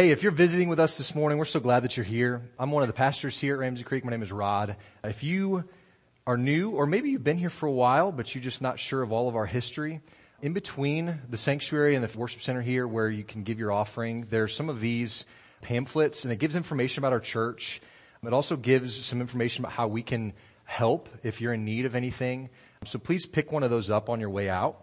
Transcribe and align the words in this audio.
Hey, 0.00 0.12
if 0.12 0.22
you're 0.22 0.32
visiting 0.32 0.70
with 0.70 0.80
us 0.80 0.96
this 0.96 1.14
morning, 1.14 1.36
we're 1.36 1.44
so 1.44 1.60
glad 1.60 1.80
that 1.80 1.94
you're 1.94 2.04
here. 2.04 2.40
I'm 2.58 2.70
one 2.70 2.82
of 2.82 2.86
the 2.86 2.94
pastors 2.94 3.38
here 3.38 3.52
at 3.52 3.60
Ramsey 3.60 3.84
Creek. 3.84 4.02
My 4.02 4.10
name 4.10 4.22
is 4.22 4.32
Rod. 4.32 4.78
If 5.04 5.22
you 5.22 5.68
are 6.26 6.38
new, 6.38 6.70
or 6.70 6.86
maybe 6.86 7.10
you've 7.10 7.22
been 7.22 7.36
here 7.36 7.50
for 7.50 7.66
a 7.66 7.70
while, 7.70 8.10
but 8.10 8.34
you're 8.34 8.42
just 8.42 8.62
not 8.62 8.78
sure 8.78 9.02
of 9.02 9.12
all 9.12 9.28
of 9.28 9.36
our 9.36 9.44
history, 9.44 10.00
in 10.40 10.54
between 10.54 11.20
the 11.28 11.36
sanctuary 11.36 11.96
and 11.96 12.02
the 12.02 12.18
worship 12.18 12.40
center 12.40 12.62
here 12.62 12.88
where 12.88 13.10
you 13.10 13.24
can 13.24 13.42
give 13.42 13.58
your 13.58 13.72
offering, 13.72 14.26
there's 14.30 14.56
some 14.56 14.70
of 14.70 14.80
these 14.80 15.26
pamphlets 15.60 16.24
and 16.24 16.32
it 16.32 16.38
gives 16.38 16.56
information 16.56 17.02
about 17.02 17.12
our 17.12 17.20
church. 17.20 17.82
It 18.26 18.32
also 18.32 18.56
gives 18.56 19.04
some 19.04 19.20
information 19.20 19.66
about 19.66 19.74
how 19.74 19.88
we 19.88 20.02
can 20.02 20.32
help 20.64 21.10
if 21.22 21.42
you're 21.42 21.52
in 21.52 21.66
need 21.66 21.84
of 21.84 21.94
anything. 21.94 22.48
So 22.86 22.98
please 22.98 23.26
pick 23.26 23.52
one 23.52 23.64
of 23.64 23.68
those 23.68 23.90
up 23.90 24.08
on 24.08 24.18
your 24.18 24.30
way 24.30 24.48
out. 24.48 24.82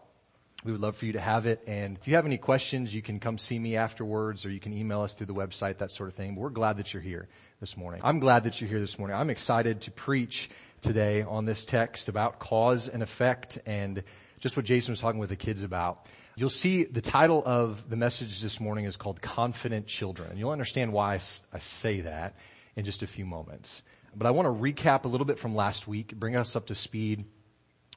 We 0.68 0.74
would 0.74 0.82
love 0.82 0.98
for 0.98 1.06
you 1.06 1.14
to 1.14 1.22
have 1.22 1.46
it. 1.46 1.64
And 1.66 1.98
if 1.98 2.10
you 2.10 2.16
have 2.16 2.26
any 2.26 2.38
questions, 2.38 2.94
you 2.94 3.02
can 3.02 3.22
come 3.22 3.38
see 3.38 3.58
me 3.58 3.78
afterwards 3.78 4.46
or 4.46 4.50
you 4.50 4.60
can 4.60 4.74
email 4.74 5.00
us 5.00 5.14
through 5.14 5.28
the 5.28 5.34
website, 5.34 5.78
that 5.78 5.92
sort 5.92 6.10
of 6.10 6.16
thing. 6.16 6.36
But 6.36 6.42
we're 6.42 6.50
glad 6.50 6.76
that 6.76 6.94
you're 6.94 7.02
here 7.02 7.30
this 7.62 7.78
morning. 7.78 8.02
I'm 8.04 8.20
glad 8.20 8.44
that 8.44 8.60
you're 8.60 8.70
here 8.70 8.82
this 8.82 9.00
morning. 9.00 9.16
I'm 9.16 9.30
excited 9.30 9.80
to 9.84 9.92
preach 9.92 10.50
today 10.82 11.22
on 11.22 11.46
this 11.46 11.64
text 11.64 12.10
about 12.10 12.40
cause 12.40 12.90
and 12.90 13.02
effect 13.02 13.60
and 13.66 14.04
just 14.42 14.58
what 14.58 14.66
Jason 14.66 14.92
was 14.92 15.00
talking 15.00 15.22
with 15.22 15.30
the 15.30 15.38
kids 15.38 15.64
about. 15.64 16.06
You'll 16.36 16.50
see 16.50 16.84
the 16.84 17.00
title 17.00 17.42
of 17.46 17.90
the 17.90 17.96
message 17.96 18.42
this 18.42 18.60
morning 18.60 18.84
is 18.84 18.98
called 18.98 19.22
Confident 19.22 19.88
Children. 19.88 20.32
And 20.32 20.38
you'll 20.38 20.52
understand 20.52 20.92
why 20.92 21.14
I 21.14 21.60
say 21.60 22.02
that 22.02 22.36
in 22.76 22.84
just 22.84 23.04
a 23.04 23.08
few 23.08 23.26
moments. 23.26 23.84
But 24.14 24.28
I 24.28 24.32
want 24.32 24.48
to 24.48 24.62
recap 24.62 25.06
a 25.06 25.08
little 25.08 25.24
bit 25.24 25.40
from 25.40 25.56
last 25.56 25.88
week, 25.88 26.14
bring 26.14 26.36
us 26.36 26.58
up 26.58 26.66
to 26.66 26.76
speed. 26.76 27.24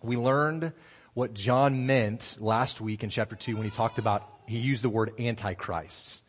We 0.05 0.17
learned 0.17 0.73
what 1.15 1.35
John 1.35 1.87
meant 1.87 2.37
last 2.41 2.81
week 2.81 3.03
in 3.03 3.11
chapter 3.11 3.37
2 3.37 3.57
when 3.57 3.65
he 3.65 3.71
talked 3.71 3.99
about, 3.99 4.29
he 4.47 4.59
used 4.59 4.83
the 4.83 4.89
word 4.89 5.13
antichrist. 5.19 6.23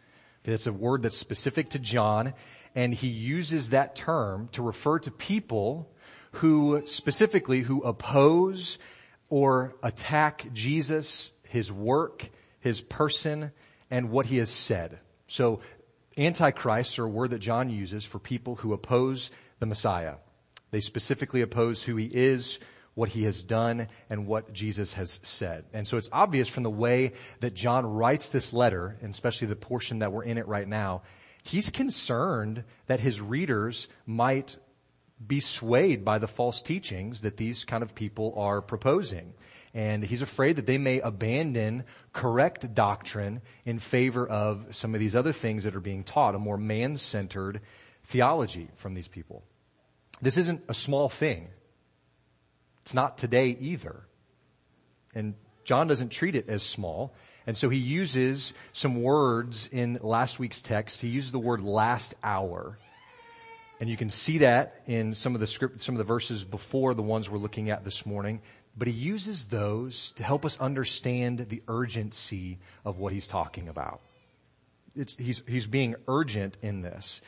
Okay, 0.44 0.52
that's 0.52 0.68
a 0.68 0.74
word 0.74 1.04
that's 1.04 1.18
specific 1.18 1.72
to 1.72 1.80
John, 1.80 2.34
and 2.74 2.94
he 2.94 3.08
uses 3.08 3.72
that 3.72 3.96
term 3.96 4.50
to 4.54 4.64
refer 4.64 5.00
to 5.00 5.12
people 5.12 5.92
who 6.34 6.82
specifically 6.86 7.62
who 7.62 7.82
oppose 7.82 8.80
or 9.30 9.76
attack 9.84 10.46
Jesus, 10.54 11.32
his 11.44 11.72
work, 11.72 12.30
his 12.60 12.82
person, 12.82 13.52
and 13.90 14.10
what 14.10 14.26
he 14.26 14.38
has 14.38 14.50
said. 14.50 15.00
So 15.28 15.62
antichrists 16.18 16.98
are 17.00 17.06
a 17.06 17.10
word 17.10 17.32
that 17.32 17.40
John 17.40 17.70
uses 17.70 18.06
for 18.06 18.20
people 18.20 18.56
who 18.56 18.74
oppose 18.74 19.32
the 19.60 19.66
Messiah. 19.66 20.16
They 20.72 20.80
specifically 20.80 21.42
oppose 21.42 21.84
who 21.84 21.98
he 21.98 22.06
is, 22.06 22.60
what 22.94 23.10
he 23.10 23.24
has 23.24 23.44
done 23.44 23.88
and 24.10 24.28
what 24.28 24.52
Jesus 24.54 24.94
has 24.94 25.20
said. 25.24 25.66
And 25.74 25.88
so 25.88 25.98
it's 25.98 26.10
obvious 26.12 26.48
from 26.50 26.64
the 26.64 26.70
way 26.70 27.14
that 27.40 27.54
John 27.54 27.86
writes 27.86 28.30
this 28.30 28.54
letter, 28.54 28.98
and 29.02 29.14
especially 29.14 29.48
the 29.48 29.56
portion 29.56 30.00
that 30.00 30.12
we're 30.12 30.24
in 30.24 30.38
it 30.38 30.48
right 30.48 30.68
now, 30.68 31.04
he's 31.44 31.70
concerned 31.70 32.64
that 32.88 33.00
his 33.00 33.22
readers 33.22 33.88
might 34.06 34.58
be 35.26 35.40
swayed 35.40 36.04
by 36.04 36.18
the 36.18 36.28
false 36.28 36.62
teachings 36.62 37.22
that 37.22 37.38
these 37.38 37.64
kind 37.64 37.84
of 37.84 37.96
people 37.96 38.34
are 38.38 38.62
proposing. 38.62 39.34
And 39.74 40.04
he's 40.04 40.22
afraid 40.22 40.58
that 40.58 40.66
they 40.66 40.78
may 40.78 41.00
abandon 41.00 41.86
correct 42.12 42.74
doctrine 42.74 43.42
in 43.64 43.80
favor 43.80 44.28
of 44.28 44.76
some 44.76 44.94
of 44.94 45.00
these 45.00 45.16
other 45.16 45.32
things 45.32 45.64
that 45.64 45.76
are 45.76 45.80
being 45.80 46.04
taught, 46.04 46.36
a 46.36 46.40
more 46.40 46.58
man-centered 46.58 47.62
theology 48.04 48.68
from 48.76 48.96
these 48.96 49.08
people. 49.08 49.44
This 50.22 50.38
isn't 50.38 50.64
a 50.68 50.74
small 50.74 51.08
thing. 51.08 51.48
It's 52.92 52.96
not 52.96 53.18
today 53.18 53.56
either. 53.58 54.04
And 55.16 55.36
John 55.64 55.88
doesn't 55.88 56.10
treat 56.10 56.36
it 56.36 56.50
as 56.50 56.62
small. 56.62 57.14
And 57.48 57.56
so 57.56 57.70
he 57.70 57.78
uses 57.78 58.54
some 58.74 59.02
words 59.02 59.70
in 59.72 59.98
last 60.02 60.40
week's 60.40 60.60
text. 60.60 61.00
He 61.00 61.08
uses 61.08 61.32
the 61.32 61.40
word 61.40 61.62
last 61.62 62.14
hour. 62.22 62.78
And 63.80 63.90
you 63.90 63.96
can 63.96 64.10
see 64.10 64.40
that 64.40 64.82
in 64.88 65.14
some 65.14 65.36
of 65.36 65.40
the 65.40 65.48
script, 65.48 65.80
some 65.80 65.96
of 65.96 66.00
the 66.00 66.04
verses 66.04 66.44
before 66.44 66.94
the 66.94 67.02
ones 67.02 67.30
we're 67.30 67.38
looking 67.38 67.70
at 67.70 67.86
this 67.86 68.06
morning. 68.06 68.42
But 68.76 68.90
he 68.90 68.94
uses 68.94 69.46
those 69.46 70.12
to 70.18 70.24
help 70.26 70.44
us 70.44 70.60
understand 70.60 71.46
the 71.48 71.64
urgency 71.70 72.60
of 72.84 72.98
what 72.98 73.14
he's 73.14 73.28
talking 73.28 73.70
about. 73.70 74.02
It's, 74.98 75.16
he's, 75.16 75.42
he's 75.48 75.66
being 75.66 75.96
urgent 76.10 76.58
in 76.62 76.82
this 76.82 77.22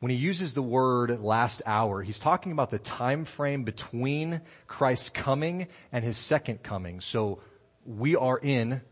when 0.00 0.10
he 0.10 0.16
uses 0.16 0.54
the 0.54 0.62
word 0.62 1.20
last 1.20 1.62
hour, 1.64 2.02
he's 2.02 2.18
talking 2.18 2.52
about 2.52 2.70
the 2.70 2.78
time 2.78 3.24
frame 3.24 3.64
between 3.64 4.42
Christ's 4.66 5.08
coming 5.08 5.68
and 5.90 6.04
his 6.04 6.18
second 6.18 6.62
coming. 6.62 7.00
So 7.00 7.40
we 7.84 8.14
are 8.14 8.38
in, 8.38 8.82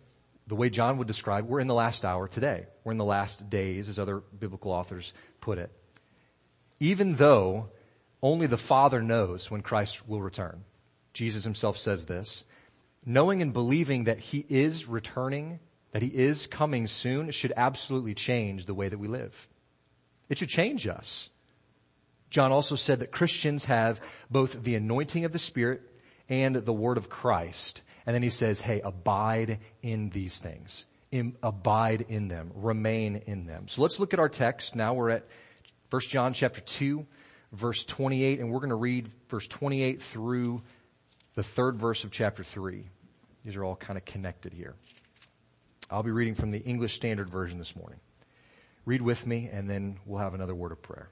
the 0.46 0.54
way 0.54 0.70
John 0.70 0.98
would 0.98 1.06
describe, 1.06 1.46
we're 1.46 1.60
in 1.60 1.66
the 1.66 1.74
last 1.74 2.04
hour 2.04 2.26
today. 2.26 2.66
We're 2.84 2.92
in 2.92 2.98
the 2.98 3.04
last 3.04 3.50
days, 3.50 3.88
as 3.88 3.98
other 3.98 4.20
biblical 4.20 4.72
authors 4.72 5.12
put 5.40 5.58
it. 5.58 5.70
Even 6.80 7.16
though 7.16 7.68
only 8.22 8.46
the 8.46 8.56
Father 8.56 9.02
knows 9.02 9.50
when 9.50 9.60
Christ 9.60 10.08
will 10.08 10.22
return. 10.22 10.64
Jesus 11.12 11.44
himself 11.44 11.76
says 11.76 12.06
this. 12.06 12.44
Knowing 13.04 13.42
and 13.42 13.52
believing 13.52 14.04
that 14.04 14.18
he 14.18 14.46
is 14.48 14.86
returning, 14.86 15.60
that 15.92 16.00
he 16.00 16.08
is 16.08 16.46
coming 16.46 16.86
soon, 16.86 17.30
should 17.30 17.52
absolutely 17.54 18.14
change 18.14 18.64
the 18.64 18.72
way 18.72 18.88
that 18.88 18.98
we 18.98 19.08
live. 19.08 19.46
It 20.28 20.38
should 20.38 20.48
change 20.48 20.86
us. 20.86 21.30
John 22.30 22.50
also 22.50 22.74
said 22.74 23.00
that 23.00 23.12
Christians 23.12 23.66
have 23.66 24.00
both 24.30 24.64
the 24.64 24.74
anointing 24.74 25.24
of 25.24 25.32
the 25.32 25.38
Spirit 25.38 25.82
and 26.28 26.56
the 26.56 26.72
word 26.72 26.96
of 26.96 27.08
Christ. 27.08 27.82
And 28.06 28.14
then 28.14 28.22
he 28.22 28.30
says, 28.30 28.60
hey, 28.60 28.80
abide 28.80 29.58
in 29.82 30.10
these 30.10 30.38
things. 30.38 30.86
In, 31.12 31.36
abide 31.42 32.06
in 32.08 32.28
them. 32.28 32.50
Remain 32.54 33.22
in 33.26 33.46
them. 33.46 33.68
So 33.68 33.82
let's 33.82 34.00
look 34.00 34.12
at 34.12 34.18
our 34.18 34.28
text. 34.28 34.74
Now 34.74 34.94
we're 34.94 35.10
at 35.10 35.26
1 35.90 36.02
John 36.08 36.32
chapter 36.32 36.60
2, 36.60 37.06
verse 37.52 37.84
28, 37.84 38.40
and 38.40 38.50
we're 38.50 38.58
going 38.58 38.70
to 38.70 38.74
read 38.74 39.12
verse 39.28 39.46
28 39.46 40.02
through 40.02 40.62
the 41.36 41.42
third 41.42 41.76
verse 41.76 42.02
of 42.02 42.10
chapter 42.10 42.42
3. 42.42 42.84
These 43.44 43.56
are 43.56 43.64
all 43.64 43.76
kind 43.76 43.96
of 43.96 44.04
connected 44.04 44.52
here. 44.52 44.74
I'll 45.90 46.02
be 46.02 46.10
reading 46.10 46.34
from 46.34 46.50
the 46.50 46.60
English 46.60 46.94
Standard 46.94 47.30
Version 47.30 47.58
this 47.58 47.76
morning. 47.76 48.00
Read 48.84 49.02
with 49.02 49.26
me 49.26 49.48
and 49.52 49.68
then 49.68 49.98
we'll 50.04 50.20
have 50.20 50.34
another 50.34 50.54
word 50.54 50.72
of 50.72 50.82
prayer. 50.82 51.08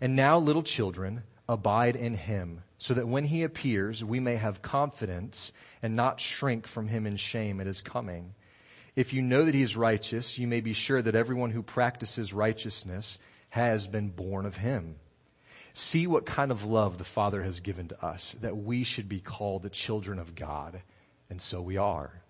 And 0.00 0.14
now 0.14 0.38
little 0.38 0.62
children, 0.62 1.22
abide 1.48 1.96
in 1.96 2.14
him 2.14 2.62
so 2.76 2.94
that 2.94 3.08
when 3.08 3.24
he 3.24 3.42
appears, 3.42 4.04
we 4.04 4.20
may 4.20 4.36
have 4.36 4.62
confidence 4.62 5.50
and 5.82 5.96
not 5.96 6.20
shrink 6.20 6.66
from 6.66 6.88
him 6.88 7.06
in 7.06 7.16
shame 7.16 7.60
at 7.60 7.66
his 7.66 7.80
coming. 7.80 8.34
If 8.94 9.12
you 9.12 9.22
know 9.22 9.44
that 9.44 9.54
he 9.54 9.62
is 9.62 9.76
righteous, 9.76 10.38
you 10.38 10.46
may 10.46 10.60
be 10.60 10.72
sure 10.72 11.00
that 11.00 11.14
everyone 11.14 11.50
who 11.50 11.62
practices 11.62 12.32
righteousness 12.32 13.18
has 13.50 13.88
been 13.88 14.10
born 14.10 14.44
of 14.44 14.58
him. 14.58 14.96
See 15.72 16.06
what 16.06 16.26
kind 16.26 16.50
of 16.50 16.64
love 16.64 16.98
the 16.98 17.04
Father 17.04 17.42
has 17.42 17.60
given 17.60 17.88
to 17.88 18.04
us, 18.04 18.36
that 18.40 18.56
we 18.56 18.84
should 18.84 19.08
be 19.08 19.20
called 19.20 19.62
the 19.62 19.70
children 19.70 20.18
of 20.18 20.34
God, 20.34 20.82
and 21.30 21.40
so 21.40 21.60
we 21.60 21.76
are. 21.76 22.22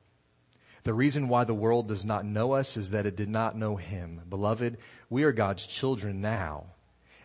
The 0.85 0.95
reason 0.95 1.29
why 1.29 1.45
the 1.45 1.55
world 1.55 1.89
does 1.89 2.05
not 2.05 2.25
know 2.25 2.53
us 2.53 2.77
is 2.77 2.91
that 2.91 3.07
it 3.07 3.17
did 3.17 3.29
not 3.29 3.57
know 3.57 3.77
him. 3.77 4.23
Beloved, 4.29 4.79
we 5.11 5.25
are 5.25 5.33
God's 5.33 5.67
children 5.67 6.21
now, 6.21 6.67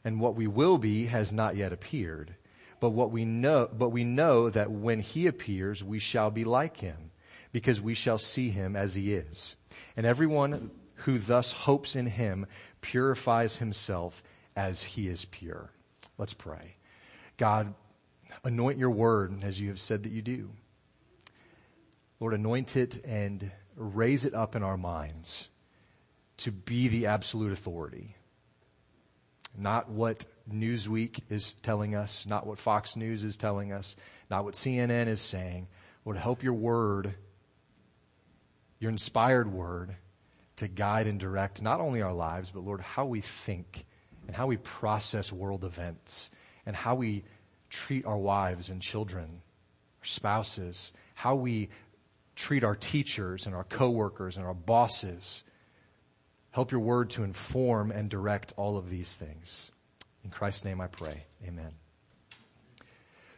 and 0.03 0.19
what 0.19 0.35
we 0.35 0.47
will 0.47 0.77
be 0.77 1.05
has 1.05 1.31
not 1.31 1.55
yet 1.55 1.73
appeared. 1.73 2.35
But 2.79 2.89
what 2.89 3.11
we 3.11 3.23
know, 3.23 3.69
but 3.71 3.89
we 3.89 4.03
know 4.03 4.49
that 4.49 4.69
when 4.69 4.99
he 4.99 5.27
appears, 5.27 5.83
we 5.83 5.99
shall 5.99 6.31
be 6.31 6.43
like 6.43 6.77
him, 6.77 7.11
because 7.51 7.79
we 7.79 7.93
shall 7.93 8.17
see 8.17 8.49
him 8.49 8.75
as 8.75 8.95
he 8.95 9.13
is. 9.13 9.55
And 9.95 10.05
everyone 10.05 10.71
who 10.95 11.17
thus 11.17 11.51
hopes 11.51 11.95
in 11.95 12.07
him 12.07 12.45
purifies 12.81 13.57
himself 13.57 14.21
as 14.55 14.83
he 14.83 15.07
is 15.07 15.25
pure. 15.25 15.71
Let's 16.17 16.33
pray. 16.33 16.75
God, 17.37 17.73
anoint 18.43 18.77
your 18.77 18.91
word 18.91 19.43
as 19.43 19.59
you 19.59 19.69
have 19.69 19.79
said 19.79 20.03
that 20.03 20.11
you 20.11 20.21
do. 20.21 20.49
Lord, 22.23 22.35
anoint 22.35 22.77
it 22.77 23.03
and 23.03 23.51
raise 23.75 24.23
it 24.23 24.33
up 24.33 24.55
in 24.55 24.63
our 24.63 24.77
minds 24.77 25.49
to 26.37 26.53
be 26.53 26.87
the 26.87 27.07
absolute 27.07 27.51
authority. 27.51 28.15
Not 29.57 29.89
what 29.89 30.23
Newsweek 30.49 31.19
is 31.29 31.51
telling 31.63 31.95
us, 31.95 32.25
not 32.25 32.47
what 32.47 32.59
Fox 32.59 32.95
News 32.95 33.25
is 33.25 33.35
telling 33.35 33.73
us, 33.73 33.97
not 34.29 34.45
what 34.45 34.53
CNN 34.53 35.07
is 35.07 35.19
saying. 35.19 35.67
Lord, 36.05 36.15
help 36.15 36.43
your 36.43 36.53
word, 36.53 37.13
your 38.79 38.89
inspired 38.89 39.51
word, 39.51 39.97
to 40.55 40.69
guide 40.69 41.07
and 41.07 41.19
direct 41.19 41.61
not 41.61 41.81
only 41.81 42.01
our 42.01 42.13
lives, 42.13 42.51
but 42.51 42.63
Lord, 42.63 42.79
how 42.79 43.03
we 43.03 43.19
think 43.19 43.83
and 44.27 44.33
how 44.33 44.47
we 44.47 44.55
process 44.55 45.29
world 45.29 45.65
events 45.65 46.29
and 46.65 46.73
how 46.73 46.95
we 46.95 47.25
treat 47.69 48.05
our 48.05 48.17
wives 48.17 48.69
and 48.69 48.81
children, 48.81 49.41
our 49.99 50.05
spouses, 50.05 50.93
how 51.15 51.35
we 51.35 51.69
treat 52.35 52.63
our 52.63 52.75
teachers 52.75 53.45
and 53.45 53.55
our 53.55 53.63
coworkers 53.63 54.37
and 54.37 54.45
our 54.45 54.53
bosses. 54.53 55.43
Help 56.51 56.71
your 56.71 56.81
word 56.81 57.09
to 57.11 57.23
inform 57.23 57.91
and 57.91 58.09
direct 58.09 58.53
all 58.57 58.77
of 58.77 58.89
these 58.89 59.15
things. 59.15 59.71
In 60.23 60.29
Christ's 60.29 60.65
name 60.65 60.79
I 60.79 60.87
pray. 60.87 61.25
Amen. 61.45 61.71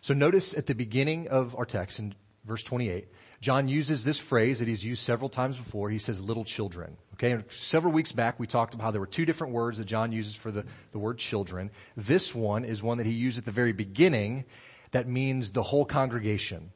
So 0.02 0.14
notice 0.14 0.54
at 0.54 0.68
the 0.68 0.76
beginning 0.76 1.30
of 1.30 1.56
our 1.56 1.66
text 1.66 1.98
in 1.98 2.14
verse 2.46 2.62
28, 2.62 3.08
John 3.42 3.68
uses 3.68 4.04
this 4.04 4.20
phrase 4.20 4.60
that 4.60 4.68
he's 4.68 4.86
used 4.86 5.04
several 5.04 5.30
times 5.30 5.58
before. 5.58 5.90
He 5.90 5.98
says 5.98 6.22
little 6.22 6.46
children. 6.46 6.98
Okay, 7.14 7.32
and 7.32 7.44
several 7.50 7.92
weeks 7.92 8.12
back 8.12 8.40
we 8.40 8.46
talked 8.46 8.74
about 8.74 8.84
how 8.84 8.92
there 8.92 9.02
were 9.02 9.08
two 9.08 9.26
different 9.26 9.54
words 9.54 9.78
that 9.78 9.86
John 9.86 10.12
uses 10.12 10.36
for 10.36 10.52
the, 10.52 10.64
the 10.92 11.00
word 11.00 11.18
children. 11.18 11.72
This 11.98 12.36
one 12.36 12.66
is 12.66 12.84
one 12.84 13.00
that 13.00 13.08
he 13.08 13.14
used 13.14 13.38
at 13.38 13.46
the 13.46 13.52
very 13.52 13.72
beginning 13.72 14.46
that 14.92 15.08
means 15.08 15.52
the 15.52 15.64
whole 15.64 15.86
congregation, 15.86 16.72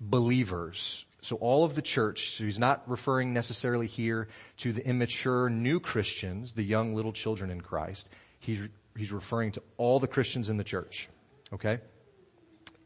believers. 0.00 1.05
So 1.26 1.36
all 1.36 1.64
of 1.64 1.74
the 1.74 1.82
church, 1.82 2.36
so 2.36 2.44
he's 2.44 2.58
not 2.58 2.88
referring 2.88 3.32
necessarily 3.32 3.88
here 3.88 4.28
to 4.58 4.72
the 4.72 4.86
immature 4.86 5.50
new 5.50 5.80
Christians, 5.80 6.52
the 6.52 6.62
young 6.62 6.94
little 6.94 7.12
children 7.12 7.50
in 7.50 7.60
Christ. 7.60 8.08
He's, 8.38 8.60
he's 8.96 9.10
referring 9.10 9.50
to 9.52 9.62
all 9.76 9.98
the 9.98 10.06
Christians 10.06 10.48
in 10.48 10.56
the 10.56 10.64
church. 10.64 11.08
Okay? 11.52 11.80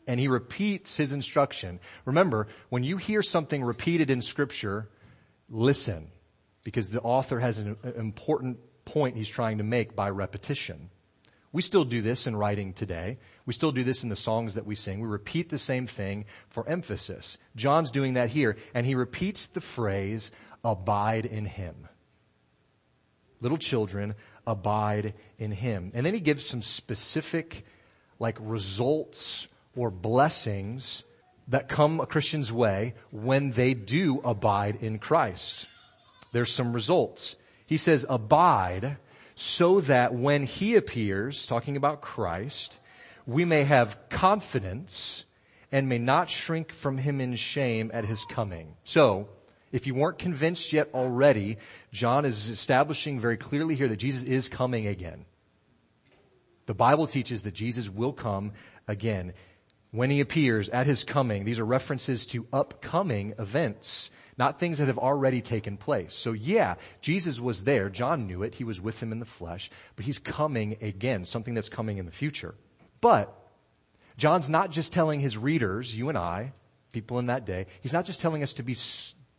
and 0.07 0.19
he 0.19 0.27
repeats 0.27 0.97
his 0.97 1.13
instruction. 1.13 1.79
Remember, 2.05 2.49
when 2.69 2.83
you 2.83 2.97
hear 2.97 3.23
something 3.23 3.63
repeated 3.63 4.11
in 4.11 4.21
scripture, 4.23 4.89
listen, 5.49 6.11
because 6.65 6.91
the 6.91 7.01
author 7.01 7.39
has 7.39 7.59
an 7.59 7.77
important 7.97 8.59
point 8.85 9.17
he's 9.17 9.29
trying 9.29 9.59
to 9.59 9.65
make 9.65 9.95
by 9.95 10.11
repetition. 10.11 10.91
We 11.53 11.63
still 11.63 11.85
do 11.85 12.01
this 12.01 12.27
in 12.27 12.37
writing 12.37 12.73
today. 12.73 13.19
We 13.45 13.53
still 13.53 13.73
do 13.73 13.83
this 13.83 14.05
in 14.05 14.09
the 14.09 14.17
songs 14.17 14.55
that 14.55 14.67
we 14.67 14.77
sing. 14.77 15.01
We 15.01 15.09
repeat 15.09 15.49
the 15.49 15.59
same 15.59 15.87
thing 15.87 16.27
for 16.49 16.69
emphasis. 16.69 17.39
John's 17.57 17.91
doing 17.91 18.15
that 18.15 18.31
here, 18.31 18.57
and 18.73 18.87
he 18.87 18.95
repeats 18.95 19.49
the 19.49 19.61
phrase, 19.61 20.31
abide 20.65 21.27
in 21.27 21.47
him. 21.47 21.89
Little 23.41 23.59
children, 23.59 24.15
abide 24.47 25.15
in 25.39 25.51
him. 25.51 25.91
And 25.93 26.07
then 26.07 26.15
he 26.15 26.21
gives 26.21 26.47
some 26.47 26.63
specific, 26.63 27.65
like, 28.21 28.37
results 28.41 29.49
or 29.75 29.91
blessings 29.91 31.03
that 31.49 31.69
come 31.69 31.99
a 31.99 32.07
Christian's 32.07 32.53
way 32.53 32.95
when 33.11 33.51
they 33.51 33.75
do 33.75 34.21
abide 34.23 34.77
in 34.77 35.01
Christ. 35.01 35.67
There's 36.31 36.53
some 36.53 36.73
results. 36.73 37.35
He 37.67 37.77
says, 37.77 38.07
abide 38.09 38.99
so 39.41 39.81
that 39.81 40.13
when 40.13 40.43
he 40.43 40.75
appears, 40.75 41.47
talking 41.47 41.79
about 41.79 42.03
Christ, 42.03 42.79
we 43.25 43.47
may 43.47 43.65
have 43.65 43.99
confidence 44.11 45.25
and 45.73 45.89
may 45.89 45.97
not 45.97 46.29
shrink 46.29 46.73
from 46.73 46.99
him 46.99 47.23
in 47.23 47.35
shame 47.37 47.91
at 47.95 48.05
his 48.05 48.23
coming. 48.27 48.75
So, 48.85 49.31
if 49.73 49.87
you 49.87 49.95
weren't 49.95 50.19
convinced 50.19 50.75
yet 50.75 50.91
already, 50.93 51.57
John 51.91 52.27
is 52.27 52.51
establishing 52.51 53.19
very 53.19 53.39
clearly 53.39 53.77
here 53.77 53.89
that 53.89 53.97
Jesus 53.97 54.25
is 54.25 54.51
coming 54.51 54.87
again. 54.87 55.25
The 56.67 56.75
Bible 56.75 57.07
teaches 57.07 57.43
that 57.45 57.55
Jesus 57.55 57.89
will 57.89 58.13
come 58.13 58.53
again 58.87 59.33
when 59.91 60.11
he 60.11 60.21
appears 60.21 60.69
at 60.69 60.87
his 60.87 61.03
coming. 61.03 61.47
These 61.47 61.59
are 61.59 61.65
references 61.65 62.27
to 62.27 62.47
upcoming 62.53 63.33
events, 63.39 64.11
not 64.41 64.59
things 64.59 64.79
that 64.79 64.89
have 64.89 64.99
already 64.99 65.41
taken 65.41 65.77
place. 65.77 66.15
So 66.15 66.33
yeah, 66.33 66.75
Jesus 67.01 67.39
was 67.41 67.63
there. 67.63 67.89
John 67.89 68.27
knew 68.27 68.43
it. 68.43 68.55
He 68.55 68.65
was 68.65 68.81
with 68.81 69.01
him 69.01 69.13
in 69.13 69.21
the 69.21 69.25
flesh, 69.25 69.71
but 69.95 70.05
he's 70.05 70.19
coming 70.19 70.77
again, 70.81 71.25
something 71.25 71.55
that's 71.55 71.69
coming 71.69 71.99
in 71.99 72.07
the 72.07 72.13
future. 72.13 72.57
But 73.01 73.33
John's 74.17 74.51
not 74.51 74.73
just 74.73 74.93
telling 74.93 75.21
his 75.21 75.39
readers, 75.39 75.97
you 75.97 76.09
and 76.09 76.19
I, 76.19 76.53
people 76.91 77.21
in 77.21 77.27
that 77.27 77.47
day, 77.47 77.67
he's 77.83 77.93
not 77.93 78.05
just 78.07 78.21
telling 78.21 78.43
us 78.43 78.55
to 78.55 78.65
be 78.65 78.75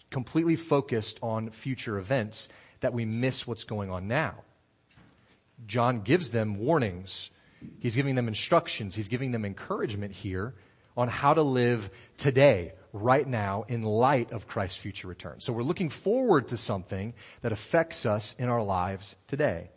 completely 0.09 0.55
focused 0.55 1.19
on 1.21 1.49
future 1.49 1.97
events 1.97 2.47
that 2.79 2.93
we 2.93 3.03
miss 3.03 3.45
what's 3.45 3.65
going 3.65 3.91
on 3.91 4.07
now. 4.07 4.35
John 5.67 6.01
gives 6.01 6.31
them 6.31 6.57
warnings 6.57 7.31
He's 7.79 7.95
giving 7.95 8.15
them 8.15 8.27
instructions. 8.27 8.95
He's 8.95 9.07
giving 9.07 9.31
them 9.31 9.45
encouragement 9.45 10.13
here 10.13 10.55
on 10.97 11.07
how 11.07 11.33
to 11.33 11.41
live 11.41 11.89
today, 12.17 12.73
right 12.93 13.27
now, 13.27 13.65
in 13.67 13.83
light 13.83 14.31
of 14.31 14.47
Christ's 14.47 14.77
future 14.77 15.07
return. 15.07 15.39
So 15.39 15.53
we're 15.53 15.63
looking 15.63 15.89
forward 15.89 16.49
to 16.49 16.57
something 16.57 17.13
that 17.41 17.51
affects 17.51 18.05
us 18.05 18.35
in 18.37 18.49
our 18.49 18.61
lives 18.61 19.15
today. 19.27 19.69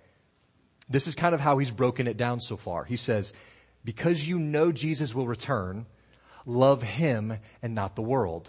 This 0.88 1.06
is 1.06 1.14
kind 1.14 1.34
of 1.34 1.40
how 1.40 1.58
he's 1.58 1.70
broken 1.70 2.06
it 2.06 2.16
down 2.16 2.40
so 2.40 2.56
far. 2.56 2.84
He 2.84 2.96
says, 2.96 3.32
because 3.84 4.26
you 4.26 4.38
know 4.38 4.72
Jesus 4.72 5.14
will 5.14 5.26
return, 5.26 5.86
love 6.44 6.82
him 6.82 7.38
and 7.62 7.74
not 7.74 7.96
the 7.96 8.02
world. 8.02 8.48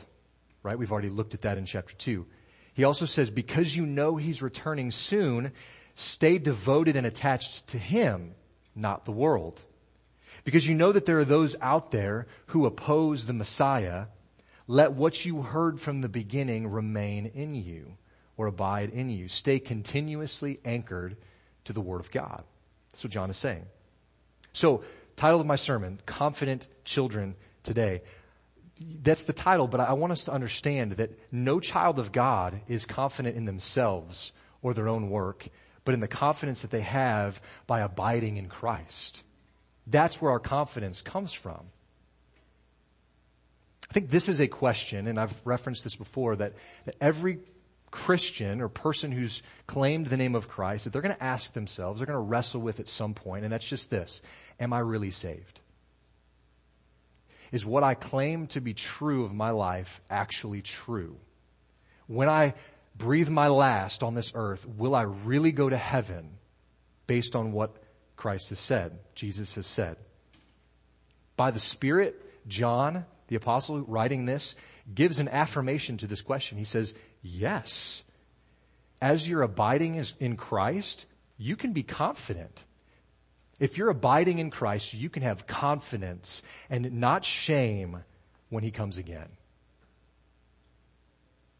Right? 0.63 0.77
We've 0.77 0.91
already 0.91 1.09
looked 1.09 1.33
at 1.33 1.43
that 1.43 1.57
in 1.57 1.65
chapter 1.65 1.93
two. 1.93 2.25
He 2.73 2.83
also 2.83 3.05
says, 3.05 3.29
because 3.29 3.75
you 3.75 3.85
know 3.85 4.17
he's 4.17 4.41
returning 4.41 4.91
soon, 4.91 5.53
stay 5.93 6.39
devoted 6.39 6.95
and 6.95 7.05
attached 7.05 7.67
to 7.67 7.77
him 7.77 8.35
not 8.75 9.05
the 9.05 9.11
world. 9.11 9.61
Because 10.43 10.67
you 10.67 10.75
know 10.75 10.91
that 10.91 11.05
there 11.05 11.19
are 11.19 11.25
those 11.25 11.55
out 11.61 11.91
there 11.91 12.27
who 12.47 12.65
oppose 12.65 13.25
the 13.25 13.33
Messiah. 13.33 14.07
Let 14.67 14.93
what 14.93 15.25
you 15.25 15.41
heard 15.41 15.79
from 15.79 16.01
the 16.01 16.09
beginning 16.09 16.67
remain 16.67 17.27
in 17.27 17.55
you 17.55 17.97
or 18.37 18.47
abide 18.47 18.89
in 18.89 19.09
you. 19.09 19.27
Stay 19.27 19.59
continuously 19.59 20.59
anchored 20.65 21.17
to 21.65 21.73
the 21.73 21.81
Word 21.81 21.99
of 21.99 22.11
God. 22.11 22.43
That's 22.91 23.03
what 23.03 23.13
John 23.13 23.29
is 23.29 23.37
saying. 23.37 23.65
So, 24.53 24.83
title 25.15 25.39
of 25.39 25.45
my 25.45 25.55
sermon, 25.55 25.99
Confident 26.05 26.67
Children 26.83 27.35
Today. 27.63 28.01
That's 29.01 29.23
the 29.23 29.33
title, 29.33 29.67
but 29.67 29.79
I 29.79 29.93
want 29.93 30.11
us 30.11 30.25
to 30.25 30.33
understand 30.33 30.93
that 30.93 31.11
no 31.31 31.59
child 31.59 31.97
of 31.97 32.11
God 32.11 32.61
is 32.67 32.85
confident 32.85 33.37
in 33.37 33.45
themselves 33.45 34.33
or 34.61 34.73
their 34.73 34.89
own 34.89 35.09
work 35.09 35.47
but 35.85 35.93
in 35.93 35.99
the 35.99 36.07
confidence 36.07 36.63
that 36.63 36.71
they 36.71 36.81
have 36.81 37.39
by 37.67 37.79
abiding 37.81 38.37
in 38.37 38.49
Christ. 38.49 39.23
That's 39.87 40.19
where 40.19 40.31
our 40.31 40.39
confidence 40.39 41.01
comes 41.01 41.31
from. 41.31 41.67
I 43.89 43.93
think 43.93 44.09
this 44.09 44.29
is 44.29 44.39
a 44.39 44.47
question, 44.47 45.07
and 45.07 45.19
I've 45.19 45.39
referenced 45.45 45.83
this 45.83 45.95
before, 45.95 46.35
that, 46.37 46.53
that 46.85 46.95
every 46.99 47.39
Christian 47.91 48.61
or 48.61 48.67
person 48.67 49.11
who's 49.11 49.41
claimed 49.67 50.07
the 50.07 50.17
name 50.17 50.35
of 50.35 50.47
Christ, 50.47 50.83
that 50.83 50.93
they're 50.93 51.01
going 51.01 51.15
to 51.15 51.23
ask 51.23 51.53
themselves, 51.53 51.99
they're 51.99 52.07
going 52.07 52.17
to 52.17 52.19
wrestle 52.19 52.61
with 52.61 52.79
at 52.79 52.87
some 52.87 53.13
point, 53.13 53.43
and 53.43 53.53
that's 53.53 53.65
just 53.65 53.89
this. 53.89 54.21
Am 54.59 54.73
I 54.73 54.79
really 54.79 55.11
saved? 55.11 55.61
Is 57.51 57.65
what 57.65 57.83
I 57.83 57.93
claim 57.93 58.47
to 58.47 58.59
be 58.59 58.73
true 58.73 59.23
of 59.23 59.33
my 59.33 59.51
life 59.51 60.01
actually 60.09 60.61
true? 60.61 61.15
When 62.07 62.27
I 62.27 62.55
breathe 62.97 63.29
my 63.29 63.47
last 63.47 64.03
on 64.03 64.13
this 64.13 64.31
earth, 64.35 64.67
will 64.67 64.95
I 64.95 65.03
really 65.03 65.51
go 65.51 65.69
to 65.69 65.77
heaven 65.77 66.31
based 67.07 67.35
on 67.35 67.51
what 67.51 67.77
Christ 68.17 68.49
has 68.49 68.59
said, 68.59 68.99
Jesus 69.13 69.55
has 69.55 69.67
said? 69.67 69.97
By 71.37 71.51
the 71.51 71.59
Spirit, 71.59 72.21
John, 72.47 73.05
the 73.27 73.35
apostle 73.35 73.81
writing 73.81 74.25
this, 74.25 74.55
gives 74.93 75.19
an 75.19 75.27
affirmation 75.27 75.97
to 75.97 76.07
this 76.07 76.21
question. 76.21 76.57
He 76.57 76.63
says, 76.63 76.93
yes. 77.21 78.03
As 79.01 79.27
you're 79.27 79.41
abiding 79.41 80.03
in 80.19 80.37
Christ, 80.37 81.05
you 81.37 81.55
can 81.55 81.73
be 81.73 81.83
confident. 81.83 82.65
If 83.59 83.77
you're 83.77 83.89
abiding 83.89 84.39
in 84.39 84.51
Christ, 84.51 84.93
you 84.93 85.09
can 85.09 85.23
have 85.23 85.47
confidence 85.47 86.41
and 86.69 86.99
not 86.99 87.23
shame 87.23 88.03
when 88.49 88.63
he 88.63 88.71
comes 88.71 88.97
again. 88.97 89.29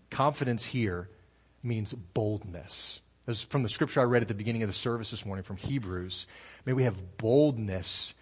Confidence 0.09 0.65
here 0.65 1.09
means 1.63 1.93
boldness. 1.93 3.01
As 3.27 3.41
from 3.41 3.63
the 3.63 3.69
scripture 3.69 4.01
I 4.01 4.03
read 4.03 4.21
at 4.21 4.27
the 4.27 4.33
beginning 4.33 4.63
of 4.63 4.69
the 4.69 4.73
service 4.73 5.11
this 5.11 5.25
morning 5.25 5.43
from 5.43 5.57
Hebrews. 5.57 6.27
May 6.65 6.73
we 6.73 6.83
have 6.83 7.17
boldness 7.17 8.13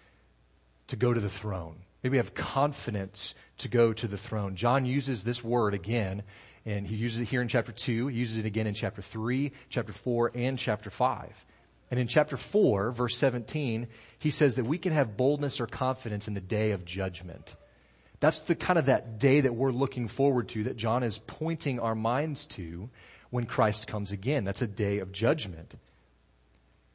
to 0.86 0.96
go 0.96 1.12
to 1.12 1.20
the 1.20 1.28
throne. 1.28 1.76
May 2.04 2.10
we 2.10 2.18
have 2.18 2.34
confidence 2.34 3.34
to 3.58 3.68
go 3.68 3.94
to 3.94 4.06
the 4.06 4.18
throne. 4.18 4.56
John 4.56 4.84
uses 4.84 5.24
this 5.24 5.42
word 5.42 5.72
again, 5.72 6.22
and 6.66 6.86
he 6.86 6.96
uses 6.96 7.20
it 7.20 7.28
here 7.28 7.40
in 7.40 7.48
chapter 7.48 7.72
2. 7.72 8.08
He 8.08 8.18
uses 8.18 8.36
it 8.36 8.44
again 8.44 8.66
in 8.66 8.74
chapter 8.74 9.00
3, 9.00 9.52
chapter 9.70 9.94
4, 9.94 10.32
and 10.34 10.58
chapter 10.58 10.90
5. 10.90 11.46
And 11.90 11.98
in 11.98 12.06
chapter 12.06 12.36
4, 12.36 12.90
verse 12.90 13.16
17, 13.16 13.88
he 14.18 14.30
says 14.30 14.56
that 14.56 14.66
we 14.66 14.76
can 14.76 14.92
have 14.92 15.16
boldness 15.16 15.62
or 15.62 15.66
confidence 15.66 16.28
in 16.28 16.34
the 16.34 16.42
day 16.42 16.72
of 16.72 16.84
judgment. 16.84 17.56
That's 18.20 18.40
the 18.40 18.54
kind 18.54 18.78
of 18.78 18.86
that 18.86 19.18
day 19.18 19.40
that 19.40 19.54
we're 19.54 19.72
looking 19.72 20.06
forward 20.06 20.48
to, 20.50 20.64
that 20.64 20.76
John 20.76 21.04
is 21.04 21.16
pointing 21.16 21.80
our 21.80 21.94
minds 21.94 22.44
to 22.48 22.90
when 23.30 23.46
Christ 23.46 23.86
comes 23.86 24.12
again. 24.12 24.44
That's 24.44 24.62
a 24.62 24.66
day 24.66 24.98
of 24.98 25.10
judgment. 25.10 25.74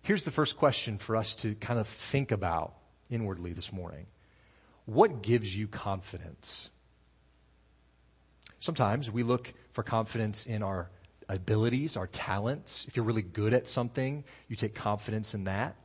Here's 0.04 0.24
the 0.24 0.32
first 0.32 0.56
question 0.56 1.00
for 1.00 1.16
us 1.16 1.34
to 1.38 1.56
kind 1.56 1.80
of 1.80 1.88
think 1.88 2.32
about 2.32 2.76
inwardly 3.10 3.54
this 3.54 3.74
morning. 3.74 4.06
What 4.90 5.22
gives 5.22 5.56
you 5.56 5.68
confidence? 5.68 6.72
Sometimes 8.60 9.12
we 9.12 9.22
look 9.22 9.54
for 9.72 9.84
confidence 9.84 10.48
in 10.48 10.64
our 10.64 10.90
abilities, 11.30 11.96
our 11.96 12.08
talents. 12.08 12.86
If 12.88 12.96
you're 12.96 13.06
really 13.06 13.22
good 13.22 13.54
at 13.54 13.68
something, 13.68 14.24
you 14.48 14.56
take 14.56 14.74
confidence 14.74 15.36
in 15.36 15.44
that. 15.44 15.76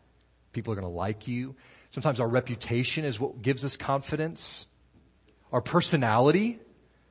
People 0.52 0.73
are 0.73 0.76
going 0.76 0.90
to 0.90 0.96
like 0.96 1.28
you. 1.28 1.54
Sometimes 1.90 2.18
our 2.18 2.26
reputation 2.26 3.04
is 3.04 3.20
what 3.20 3.42
gives 3.42 3.62
us 3.62 3.76
confidence. 3.76 4.66
Our 5.52 5.61
personality 5.61 6.58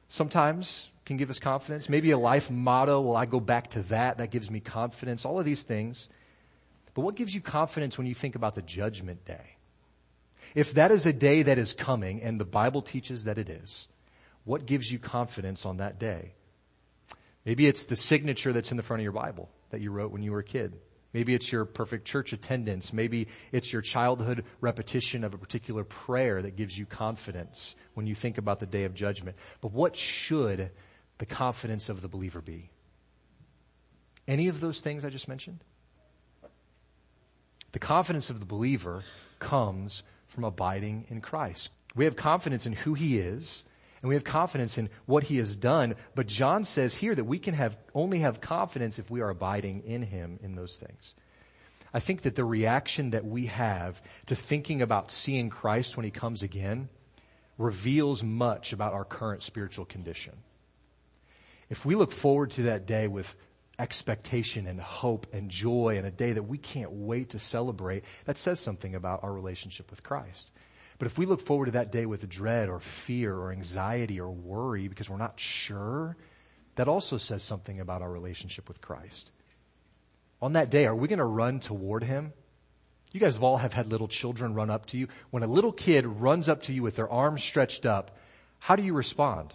sometimes 0.09 0.89
can 1.05 1.17
give 1.17 1.29
us 1.29 1.37
confidence. 1.37 1.89
Maybe 1.89 2.09
a 2.09 2.17
life 2.17 2.49
motto. 2.49 3.01
Well, 3.01 3.15
I 3.15 3.27
go 3.27 3.39
back 3.39 3.69
to 3.71 3.83
that. 3.83 4.17
That 4.17 4.31
gives 4.31 4.49
me 4.49 4.61
confidence. 4.61 5.25
All 5.25 5.39
of 5.39 5.45
these 5.45 5.61
things. 5.61 6.09
But 6.95 7.01
what 7.01 7.13
gives 7.13 7.35
you 7.35 7.41
confidence 7.41 7.99
when 7.99 8.07
you 8.07 8.15
think 8.15 8.33
about 8.33 8.55
the 8.55 8.63
judgment 8.63 9.25
day? 9.25 9.57
If 10.55 10.73
that 10.73 10.91
is 10.91 11.05
a 11.05 11.13
day 11.13 11.43
that 11.43 11.57
is 11.57 11.73
coming, 11.73 12.21
and 12.21 12.39
the 12.39 12.45
Bible 12.45 12.81
teaches 12.81 13.23
that 13.23 13.37
it 13.37 13.49
is, 13.49 13.87
What 14.43 14.65
gives 14.65 14.91
you 14.91 14.99
confidence 14.99 15.65
on 15.65 15.77
that 15.77 15.99
day? 15.99 16.33
Maybe 17.45 17.67
it's 17.67 17.85
the 17.85 17.95
signature 17.95 18.53
that's 18.53 18.71
in 18.71 18.77
the 18.77 18.83
front 18.83 19.01
of 19.01 19.03
your 19.03 19.13
Bible 19.13 19.49
that 19.69 19.81
you 19.81 19.91
wrote 19.91 20.11
when 20.11 20.23
you 20.23 20.31
were 20.31 20.39
a 20.39 20.43
kid. 20.43 20.73
Maybe 21.13 21.35
it's 21.35 21.51
your 21.51 21.65
perfect 21.65 22.05
church 22.05 22.33
attendance. 22.33 22.91
Maybe 22.91 23.27
it's 23.51 23.71
your 23.71 23.81
childhood 23.81 24.45
repetition 24.61 25.23
of 25.23 25.33
a 25.33 25.37
particular 25.37 25.83
prayer 25.83 26.41
that 26.41 26.55
gives 26.55 26.77
you 26.77 26.85
confidence 26.85 27.75
when 27.93 28.07
you 28.07 28.15
think 28.15 28.37
about 28.37 28.59
the 28.59 28.65
day 28.65 28.83
of 28.83 28.95
judgment. 28.95 29.37
But 29.61 29.73
what 29.73 29.95
should 29.95 30.71
the 31.19 31.25
confidence 31.25 31.89
of 31.89 32.01
the 32.01 32.07
believer 32.07 32.41
be? 32.41 32.71
Any 34.27 34.47
of 34.47 34.59
those 34.59 34.79
things 34.79 35.05
I 35.05 35.09
just 35.09 35.27
mentioned? 35.27 35.63
The 37.73 37.79
confidence 37.79 38.29
of 38.29 38.39
the 38.39 38.45
believer 38.45 39.03
comes 39.37 40.03
from 40.33 40.43
abiding 40.43 41.05
in 41.09 41.21
Christ. 41.21 41.69
We 41.95 42.05
have 42.05 42.15
confidence 42.15 42.65
in 42.65 42.73
who 42.73 42.95
he 42.95 43.19
is 43.19 43.63
and 44.01 44.09
we 44.09 44.15
have 44.15 44.25
confidence 44.25 44.77
in 44.77 44.89
what 45.05 45.23
he 45.23 45.37
has 45.37 45.55
done. 45.55 45.95
But 46.13 46.27
John 46.27 46.65
says 46.65 46.95
here 46.95 47.15
that 47.15 47.23
we 47.23 47.39
can 47.39 47.53
have, 47.53 47.77
only 47.95 48.19
have 48.19 48.41
confidence 48.41 48.99
if 48.99 49.09
we 49.09 49.21
are 49.21 49.29
abiding 49.29 49.83
in 49.85 50.03
him 50.03 50.39
in 50.43 50.55
those 50.55 50.75
things. 50.75 51.13
I 51.93 51.99
think 51.99 52.23
that 52.23 52.35
the 52.35 52.43
reaction 52.43 53.11
that 53.11 53.23
we 53.23 53.45
have 53.45 54.01
to 54.25 54.35
thinking 54.35 54.81
about 54.81 55.09
seeing 55.09 55.49
Christ 55.49 55.95
when 55.95 56.03
he 56.03 56.11
comes 56.11 56.43
again 56.43 56.89
reveals 57.57 58.23
much 58.23 58.73
about 58.73 58.93
our 58.93 59.05
current 59.05 59.41
spiritual 59.41 59.85
condition. 59.85 60.33
If 61.69 61.85
we 61.85 61.95
look 61.95 62.11
forward 62.11 62.51
to 62.51 62.63
that 62.63 62.85
day 62.85 63.07
with 63.07 63.35
expectation 63.79 64.67
and 64.67 64.79
hope 64.79 65.27
and 65.33 65.49
joy 65.49 65.95
and 65.97 66.05
a 66.05 66.11
day 66.11 66.33
that 66.33 66.43
we 66.43 66.57
can't 66.57 66.91
wait 66.91 67.29
to 67.29 67.39
celebrate, 67.39 68.03
that 68.25 68.37
says 68.37 68.59
something 68.59 68.95
about 68.95 69.23
our 69.23 69.33
relationship 69.33 69.89
with 69.89 70.03
Christ. 70.03 70.51
But 70.99 71.07
if 71.07 71.17
we 71.17 71.25
look 71.25 71.41
forward 71.41 71.65
to 71.65 71.71
that 71.71 71.91
day 71.91 72.05
with 72.05 72.27
dread 72.29 72.69
or 72.69 72.79
fear 72.79 73.35
or 73.35 73.51
anxiety 73.51 74.19
or 74.19 74.29
worry 74.29 74.87
because 74.87 75.09
we're 75.09 75.17
not 75.17 75.39
sure, 75.39 76.15
that 76.75 76.87
also 76.87 77.17
says 77.17 77.43
something 77.43 77.79
about 77.79 78.01
our 78.01 78.11
relationship 78.11 78.67
with 78.67 78.79
Christ. 78.81 79.31
On 80.41 80.53
that 80.53 80.69
day, 80.69 80.85
are 80.85 80.95
we 80.95 81.07
going 81.07 81.19
to 81.19 81.25
run 81.25 81.59
toward 81.59 82.03
Him? 82.03 82.33
You 83.11 83.19
guys 83.19 83.35
have 83.35 83.43
all 83.43 83.57
have 83.57 83.73
had 83.73 83.91
little 83.91 84.07
children 84.07 84.53
run 84.53 84.69
up 84.69 84.87
to 84.87 84.97
you. 84.97 85.07
When 85.29 85.43
a 85.43 85.47
little 85.47 85.71
kid 85.71 86.05
runs 86.05 86.49
up 86.49 86.63
to 86.63 86.73
you 86.73 86.83
with 86.83 86.95
their 86.95 87.09
arms 87.09 87.43
stretched 87.43 87.85
up, 87.85 88.17
how 88.59 88.75
do 88.75 88.83
you 88.83 88.93
respond? 88.93 89.53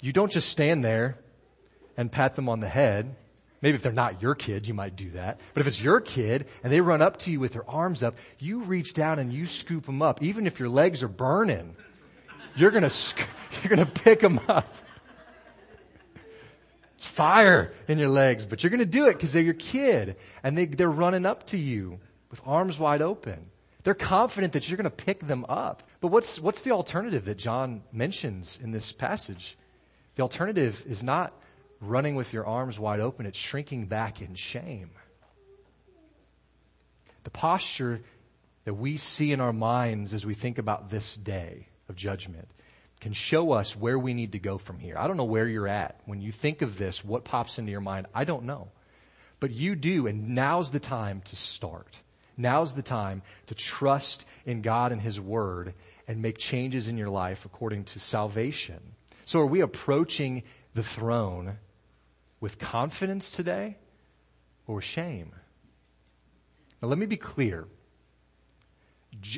You 0.00 0.12
don't 0.12 0.32
just 0.32 0.48
stand 0.48 0.82
there 0.82 1.18
and 2.00 2.10
pat 2.10 2.34
them 2.34 2.48
on 2.48 2.60
the 2.60 2.68
head. 2.68 3.14
Maybe 3.60 3.74
if 3.74 3.82
they're 3.82 3.92
not 3.92 4.22
your 4.22 4.34
kid, 4.34 4.66
you 4.66 4.72
might 4.72 4.96
do 4.96 5.10
that. 5.10 5.38
But 5.52 5.60
if 5.60 5.66
it's 5.66 5.82
your 5.82 6.00
kid 6.00 6.46
and 6.64 6.72
they 6.72 6.80
run 6.80 7.02
up 7.02 7.18
to 7.18 7.30
you 7.30 7.38
with 7.38 7.52
their 7.52 7.68
arms 7.68 8.02
up, 8.02 8.16
you 8.38 8.62
reach 8.62 8.94
down 8.94 9.18
and 9.18 9.30
you 9.30 9.44
scoop 9.44 9.84
them 9.84 10.00
up. 10.00 10.22
Even 10.22 10.46
if 10.46 10.58
your 10.58 10.70
legs 10.70 11.02
are 11.02 11.08
burning, 11.08 11.76
you're 12.56 12.70
gonna, 12.70 12.90
you're 13.62 13.68
gonna 13.68 13.84
pick 13.84 14.20
them 14.20 14.40
up. 14.48 14.74
It's 16.94 17.06
fire 17.06 17.74
in 17.86 17.98
your 17.98 18.08
legs, 18.08 18.46
but 18.46 18.62
you're 18.62 18.70
gonna 18.70 18.86
do 18.86 19.08
it 19.08 19.12
because 19.12 19.34
they're 19.34 19.42
your 19.42 19.52
kid 19.52 20.16
and 20.42 20.56
they, 20.56 20.64
they're 20.64 20.88
running 20.88 21.26
up 21.26 21.44
to 21.48 21.58
you 21.58 22.00
with 22.30 22.40
arms 22.46 22.78
wide 22.78 23.02
open. 23.02 23.44
They're 23.82 23.92
confident 23.92 24.54
that 24.54 24.70
you're 24.70 24.78
gonna 24.78 24.88
pick 24.88 25.20
them 25.20 25.44
up. 25.50 25.82
But 26.00 26.08
what's, 26.08 26.40
what's 26.40 26.62
the 26.62 26.70
alternative 26.70 27.26
that 27.26 27.36
John 27.36 27.82
mentions 27.92 28.58
in 28.62 28.70
this 28.70 28.90
passage? 28.90 29.58
The 30.14 30.22
alternative 30.22 30.82
is 30.88 31.02
not 31.02 31.34
running 31.80 32.14
with 32.14 32.32
your 32.32 32.46
arms 32.46 32.78
wide 32.78 33.00
open, 33.00 33.26
it's 33.26 33.38
shrinking 33.38 33.86
back 33.86 34.20
in 34.20 34.34
shame. 34.34 34.90
The 37.24 37.30
posture 37.30 38.00
that 38.64 38.74
we 38.74 38.96
see 38.96 39.32
in 39.32 39.40
our 39.40 39.52
minds 39.52 40.14
as 40.14 40.24
we 40.24 40.34
think 40.34 40.58
about 40.58 40.90
this 40.90 41.16
day 41.16 41.68
of 41.88 41.96
judgment 41.96 42.48
can 43.00 43.12
show 43.12 43.52
us 43.52 43.76
where 43.76 43.98
we 43.98 44.12
need 44.12 44.32
to 44.32 44.38
go 44.38 44.58
from 44.58 44.78
here. 44.78 44.96
I 44.98 45.06
don't 45.06 45.16
know 45.16 45.24
where 45.24 45.48
you're 45.48 45.68
at. 45.68 46.00
When 46.04 46.20
you 46.20 46.32
think 46.32 46.60
of 46.60 46.76
this, 46.76 47.04
what 47.04 47.24
pops 47.24 47.58
into 47.58 47.70
your 47.70 47.80
mind? 47.80 48.06
I 48.14 48.24
don't 48.24 48.44
know. 48.44 48.68
But 49.38 49.52
you 49.52 49.74
do, 49.74 50.06
and 50.06 50.34
now's 50.34 50.70
the 50.70 50.80
time 50.80 51.22
to 51.22 51.36
start. 51.36 51.96
Now's 52.36 52.74
the 52.74 52.82
time 52.82 53.22
to 53.46 53.54
trust 53.54 54.26
in 54.44 54.60
God 54.60 54.92
and 54.92 55.00
His 55.00 55.18
Word 55.18 55.74
and 56.06 56.20
make 56.20 56.36
changes 56.36 56.88
in 56.88 56.98
your 56.98 57.08
life 57.08 57.46
according 57.46 57.84
to 57.84 57.98
salvation. 57.98 58.80
So 59.24 59.40
are 59.40 59.46
we 59.46 59.60
approaching 59.60 60.42
the 60.74 60.82
throne 60.82 61.56
with 62.40 62.58
confidence 62.58 63.30
today 63.30 63.76
or 64.66 64.80
shame? 64.80 65.32
Now 66.82 66.88
let 66.88 66.98
me 66.98 67.06
be 67.06 67.16
clear. 67.16 67.68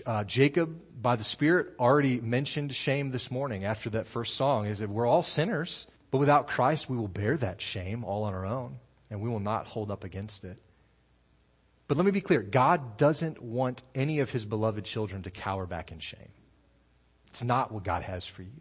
Uh, 0.06 0.22
Jacob, 0.24 0.80
by 1.00 1.16
the 1.16 1.24
Spirit, 1.24 1.74
already 1.78 2.20
mentioned 2.20 2.74
shame 2.74 3.10
this 3.10 3.30
morning 3.30 3.64
after 3.64 3.90
that 3.90 4.06
first 4.06 4.34
song. 4.34 4.66
Is 4.66 4.78
that 4.78 4.88
we're 4.88 5.06
all 5.06 5.22
sinners, 5.22 5.86
but 6.10 6.18
without 6.18 6.46
Christ, 6.46 6.88
we 6.88 6.96
will 6.96 7.08
bear 7.08 7.36
that 7.38 7.60
shame 7.60 8.04
all 8.04 8.24
on 8.24 8.34
our 8.34 8.46
own, 8.46 8.78
and 9.10 9.20
we 9.20 9.30
will 9.30 9.40
not 9.40 9.66
hold 9.66 9.90
up 9.90 10.04
against 10.04 10.44
it. 10.44 10.58
But 11.88 11.96
let 11.96 12.04
me 12.04 12.12
be 12.12 12.20
clear: 12.20 12.42
God 12.42 12.96
doesn't 12.96 13.42
want 13.42 13.82
any 13.94 14.20
of 14.20 14.30
His 14.30 14.44
beloved 14.44 14.84
children 14.84 15.22
to 15.22 15.30
cower 15.30 15.66
back 15.66 15.90
in 15.90 15.98
shame. 15.98 16.32
It's 17.28 17.42
not 17.42 17.72
what 17.72 17.82
God 17.82 18.02
has 18.02 18.26
for 18.26 18.42
you. 18.42 18.60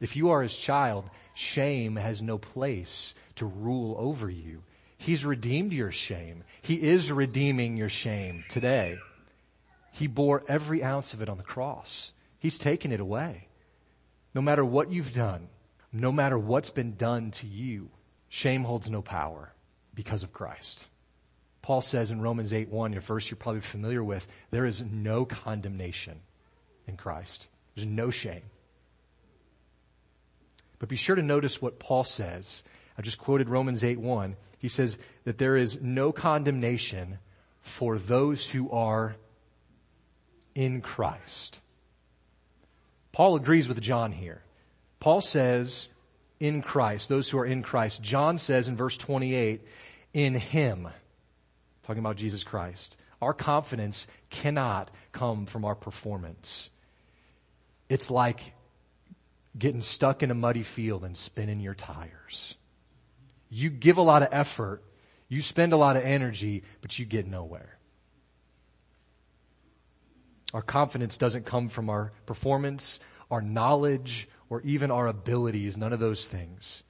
If 0.00 0.16
you 0.16 0.30
are 0.30 0.42
His 0.42 0.56
child, 0.56 1.10
shame 1.34 1.96
has 1.96 2.22
no 2.22 2.38
place 2.38 3.14
to 3.36 3.46
rule 3.46 3.96
over 3.98 4.30
you. 4.30 4.62
He's 4.96 5.24
redeemed 5.24 5.72
your 5.72 5.92
shame. 5.92 6.42
He 6.60 6.82
is 6.82 7.12
redeeming 7.12 7.76
your 7.76 7.88
shame 7.88 8.44
today. 8.48 8.98
He 9.92 10.06
bore 10.06 10.44
every 10.48 10.82
ounce 10.82 11.14
of 11.14 11.22
it 11.22 11.28
on 11.28 11.38
the 11.38 11.44
cross. 11.44 12.12
He's 12.38 12.58
taken 12.58 12.92
it 12.92 13.00
away. 13.00 13.48
No 14.34 14.42
matter 14.42 14.64
what 14.64 14.92
you've 14.92 15.12
done, 15.12 15.48
no 15.92 16.12
matter 16.12 16.38
what's 16.38 16.70
been 16.70 16.96
done 16.96 17.30
to 17.32 17.46
you, 17.46 17.90
shame 18.28 18.64
holds 18.64 18.90
no 18.90 19.02
power 19.02 19.52
because 19.94 20.22
of 20.22 20.32
Christ. 20.32 20.86
Paul 21.62 21.80
says 21.80 22.10
in 22.10 22.20
Romans 22.20 22.52
8 22.52 22.68
1, 22.68 22.94
a 22.94 23.00
verse 23.00 23.30
you're 23.30 23.36
probably 23.36 23.60
familiar 23.60 24.02
with, 24.02 24.26
there 24.50 24.66
is 24.66 24.82
no 24.82 25.24
condemnation 25.24 26.20
in 26.86 26.96
Christ. 26.96 27.48
There's 27.74 27.86
no 27.86 28.10
shame. 28.10 28.42
But 30.78 30.88
be 30.88 30.96
sure 30.96 31.16
to 31.16 31.22
notice 31.22 31.60
what 31.60 31.78
Paul 31.78 32.04
says. 32.04 32.62
I 32.96 33.02
just 33.02 33.18
quoted 33.18 33.48
Romans 33.48 33.82
8 33.82 33.98
1. 33.98 34.36
He 34.58 34.68
says 34.68 34.98
that 35.24 35.38
there 35.38 35.56
is 35.56 35.80
no 35.80 36.12
condemnation 36.12 37.18
for 37.60 37.98
those 37.98 38.50
who 38.50 38.70
are 38.70 39.16
in 40.54 40.80
Christ. 40.80 41.60
Paul 43.12 43.36
agrees 43.36 43.68
with 43.68 43.80
John 43.80 44.12
here. 44.12 44.42
Paul 45.00 45.20
says, 45.20 45.88
in 46.40 46.62
Christ, 46.62 47.08
those 47.08 47.28
who 47.28 47.38
are 47.38 47.46
in 47.46 47.62
Christ. 47.62 48.02
John 48.02 48.38
says 48.38 48.68
in 48.68 48.76
verse 48.76 48.96
28, 48.96 49.62
in 50.14 50.34
Him, 50.34 50.88
talking 51.84 52.00
about 52.00 52.16
Jesus 52.16 52.44
Christ. 52.44 52.96
Our 53.20 53.34
confidence 53.34 54.06
cannot 54.30 54.90
come 55.12 55.46
from 55.46 55.64
our 55.64 55.74
performance. 55.74 56.70
It's 57.88 58.10
like 58.10 58.52
getting 59.58 59.80
stuck 59.80 60.22
in 60.22 60.30
a 60.30 60.34
muddy 60.34 60.62
field 60.62 61.04
and 61.04 61.16
spinning 61.16 61.60
your 61.60 61.74
tires. 61.74 62.54
You 63.50 63.70
give 63.70 63.96
a 63.96 64.02
lot 64.02 64.22
of 64.22 64.28
effort, 64.32 64.84
you 65.28 65.40
spend 65.40 65.72
a 65.72 65.76
lot 65.76 65.96
of 65.96 66.04
energy, 66.04 66.62
but 66.80 66.98
you 66.98 67.04
get 67.04 67.26
nowhere. 67.26 67.78
Our 70.54 70.62
confidence 70.62 71.18
doesn't 71.18 71.44
come 71.44 71.68
from 71.68 71.90
our 71.90 72.12
performance, 72.24 73.00
our 73.30 73.42
knowledge, 73.42 74.28
or 74.48 74.62
even 74.62 74.90
our 74.90 75.06
abilities, 75.06 75.76
none 75.76 75.92
of 75.92 76.00
those 76.00 76.26
things. 76.26 76.82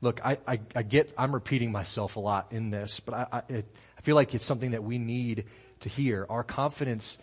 Look, 0.00 0.24
I, 0.24 0.38
I, 0.46 0.60
I 0.74 0.82
get, 0.82 1.12
I'm 1.18 1.32
repeating 1.32 1.72
myself 1.72 2.16
a 2.16 2.20
lot 2.20 2.52
in 2.52 2.70
this, 2.70 3.00
but 3.00 3.14
I, 3.14 3.26
I, 3.32 3.42
it, 3.48 3.76
I 3.98 4.00
feel 4.02 4.14
like 4.14 4.34
it's 4.34 4.44
something 4.44 4.70
that 4.70 4.84
we 4.84 4.98
need 4.98 5.44
to 5.80 5.88
hear. 5.88 6.26
Our 6.30 6.44
confidence 6.44 7.18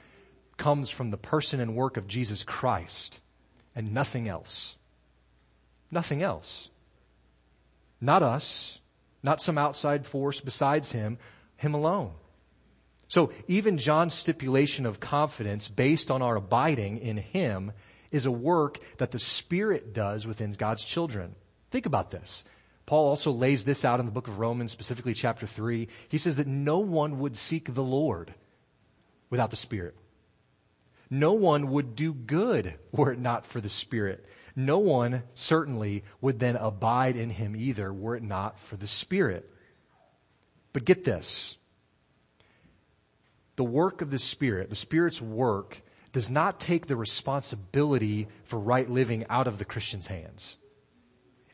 comes 0.58 0.90
from 0.90 1.10
the 1.10 1.18
person 1.18 1.60
and 1.60 1.76
work 1.76 1.98
of 1.98 2.08
Jesus 2.08 2.44
Christ 2.44 3.22
and 3.76 3.94
nothing 3.94 4.28
else. 4.28 4.77
Nothing 5.92 6.22
else. 6.22 6.70
Not 8.00 8.24
us, 8.24 8.80
not 9.24 9.42
some 9.42 9.58
outside 9.58 10.06
force 10.06 10.40
besides 10.40 10.92
him, 10.92 11.18
him 11.56 11.74
alone. 11.74 12.12
So 13.08 13.32
even 13.48 13.78
John's 13.78 14.14
stipulation 14.14 14.86
of 14.86 15.00
confidence 15.00 15.68
based 15.68 16.12
on 16.12 16.22
our 16.22 16.36
abiding 16.36 16.98
in 16.98 17.18
him 17.18 17.72
is 18.12 18.26
a 18.26 18.32
work 18.32 18.80
that 18.98 19.12
the 19.12 19.20
Spirit 19.20 19.94
does 19.94 20.28
within 20.28 20.52
God's 20.52 20.84
children. 20.84 21.36
Think 21.72 21.86
about 21.86 22.12
this. 22.12 22.44
Paul 22.86 23.10
also 23.10 23.32
lays 23.32 23.66
this 23.66 23.84
out 23.84 24.00
in 24.00 24.06
the 24.06 24.12
book 24.12 24.28
of 24.28 24.40
Romans, 24.40 24.72
specifically 24.72 25.14
chapter 25.14 25.46
3. 25.46 25.88
He 26.08 26.18
says 26.18 26.38
that 26.38 26.48
no 26.48 26.80
one 26.80 27.20
would 27.20 27.36
seek 27.36 27.74
the 27.74 27.84
Lord 27.84 28.34
without 29.30 29.50
the 29.50 29.58
Spirit. 29.58 29.96
No 31.10 31.34
one 31.34 31.70
would 31.72 31.96
do 31.96 32.14
good 32.14 32.76
were 32.92 33.12
it 33.14 33.20
not 33.20 33.46
for 33.46 33.60
the 33.60 33.70
Spirit 33.70 34.26
no 34.58 34.80
one 34.80 35.22
certainly 35.36 36.04
would 36.20 36.40
then 36.40 36.56
abide 36.56 37.16
in 37.16 37.30
him 37.30 37.56
either 37.56 37.94
were 37.94 38.16
it 38.16 38.24
not 38.24 38.60
for 38.60 38.76
the 38.76 38.88
Spirit. 38.88 39.48
But 40.74 40.84
get 40.84 41.04
this. 41.04 41.58
The 43.56 43.64
work 43.64 44.02
of 44.02 44.10
the 44.10 44.18
Spirit, 44.18 44.72
the 44.72 44.76
Spirit's 44.76 45.22
work, 45.22 45.84
does 46.12 46.32
not 46.32 46.60
take 46.60 46.88
the 46.88 46.96
responsibility 46.96 48.28
for 48.46 48.58
right 48.58 48.90
living 48.90 49.28
out 49.30 49.48
of 49.48 49.60
the 49.60 49.66
Christian's 49.66 50.08
hands. 50.08 50.58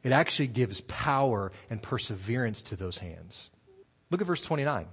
It 0.01 0.13
actually 0.13 0.48
gives 0.48 0.79
power 0.81 1.51
and 1.69 1.83
perseverance 1.83 2.63
to 2.63 2.77
those 2.77 2.98
hands. 2.98 3.50
Look 4.12 4.22
at 4.22 4.27
verse 4.27 4.41
29. 4.41 4.88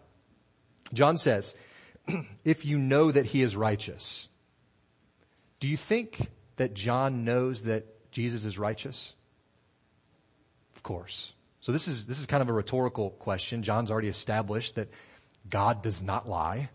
John 0.93 1.17
says, 1.17 1.55
if 2.45 2.65
you 2.65 2.77
know 2.77 3.13
that 3.13 3.27
he 3.27 3.43
is 3.43 3.55
righteous, 3.55 4.29
do 5.61 5.69
you 5.69 5.77
think 5.77 6.29
that 6.57 6.75
John 6.75 7.25
knows 7.25 7.63
that 7.65 7.87
Jesus 8.11 8.45
is 8.45 8.59
righteous? 8.59 9.15
Of 10.77 10.83
course. 10.83 11.33
So 11.61 11.73
this 11.73 11.89
is, 11.89 12.07
this 12.07 12.19
is 12.19 12.27
kind 12.27 12.43
of 12.43 12.49
a 12.49 12.53
rhetorical 12.53 13.11
question. 13.11 13.63
John's 13.63 13.91
already 13.91 14.09
established 14.09 14.77
that 14.77 14.89
God 15.49 15.83
does 15.83 16.03
not 16.03 16.29
lie. 16.29 16.71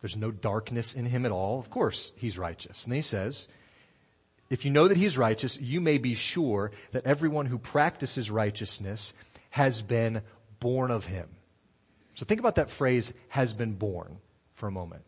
There's 0.00 0.16
no 0.16 0.30
darkness 0.30 0.94
in 0.94 1.04
him 1.04 1.26
at 1.26 1.32
all. 1.32 1.58
Of 1.58 1.70
course, 1.70 2.12
he's 2.16 2.38
righteous. 2.38 2.84
And 2.84 2.94
he 2.94 3.02
says, 3.02 3.48
if 4.48 4.64
you 4.64 4.70
know 4.70 4.88
that 4.88 4.96
he's 4.96 5.18
righteous, 5.18 5.60
you 5.60 5.80
may 5.80 5.98
be 5.98 6.14
sure 6.14 6.72
that 6.92 7.06
everyone 7.06 7.46
who 7.46 7.58
practices 7.58 8.30
righteousness 8.30 9.12
has 9.50 9.82
been 9.82 10.22
born 10.58 10.90
of 10.90 11.06
him. 11.06 11.28
So 12.14 12.24
think 12.24 12.40
about 12.40 12.56
that 12.56 12.70
phrase, 12.70 13.12
has 13.28 13.52
been 13.52 13.72
born, 13.72 14.18
for 14.54 14.66
a 14.66 14.72
moment. 14.72 15.02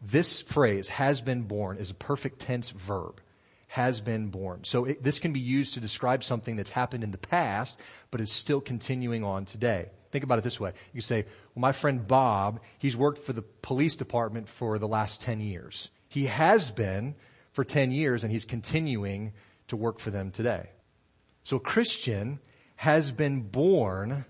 This 0.00 0.42
phrase, 0.42 0.88
has 0.88 1.20
been 1.20 1.42
born, 1.42 1.78
is 1.78 1.90
a 1.90 1.94
perfect 1.94 2.38
tense 2.38 2.70
verb 2.70 3.20
has 3.68 4.00
been 4.00 4.28
born. 4.28 4.64
So 4.64 4.86
it, 4.86 5.02
this 5.02 5.18
can 5.18 5.32
be 5.32 5.40
used 5.40 5.74
to 5.74 5.80
describe 5.80 6.24
something 6.24 6.56
that's 6.56 6.70
happened 6.70 7.04
in 7.04 7.10
the 7.10 7.18
past, 7.18 7.78
but 8.10 8.20
is 8.20 8.32
still 8.32 8.60
continuing 8.60 9.22
on 9.22 9.44
today. 9.44 9.90
Think 10.10 10.24
about 10.24 10.38
it 10.38 10.44
this 10.44 10.58
way. 10.58 10.72
You 10.94 11.02
say, 11.02 11.26
well, 11.54 11.60
my 11.60 11.72
friend 11.72 12.06
Bob, 12.06 12.60
he's 12.78 12.96
worked 12.96 13.18
for 13.18 13.34
the 13.34 13.42
police 13.42 13.94
department 13.94 14.48
for 14.48 14.78
the 14.78 14.88
last 14.88 15.20
10 15.20 15.40
years. 15.40 15.90
He 16.08 16.26
has 16.26 16.70
been 16.70 17.14
for 17.52 17.62
10 17.62 17.92
years 17.92 18.24
and 18.24 18.32
he's 18.32 18.46
continuing 18.46 19.34
to 19.68 19.76
work 19.76 20.00
for 20.00 20.10
them 20.10 20.30
today. 20.30 20.70
So 21.44 21.58
a 21.58 21.60
Christian 21.60 22.40
has 22.76 23.10
been 23.10 23.42
born 23.42 24.24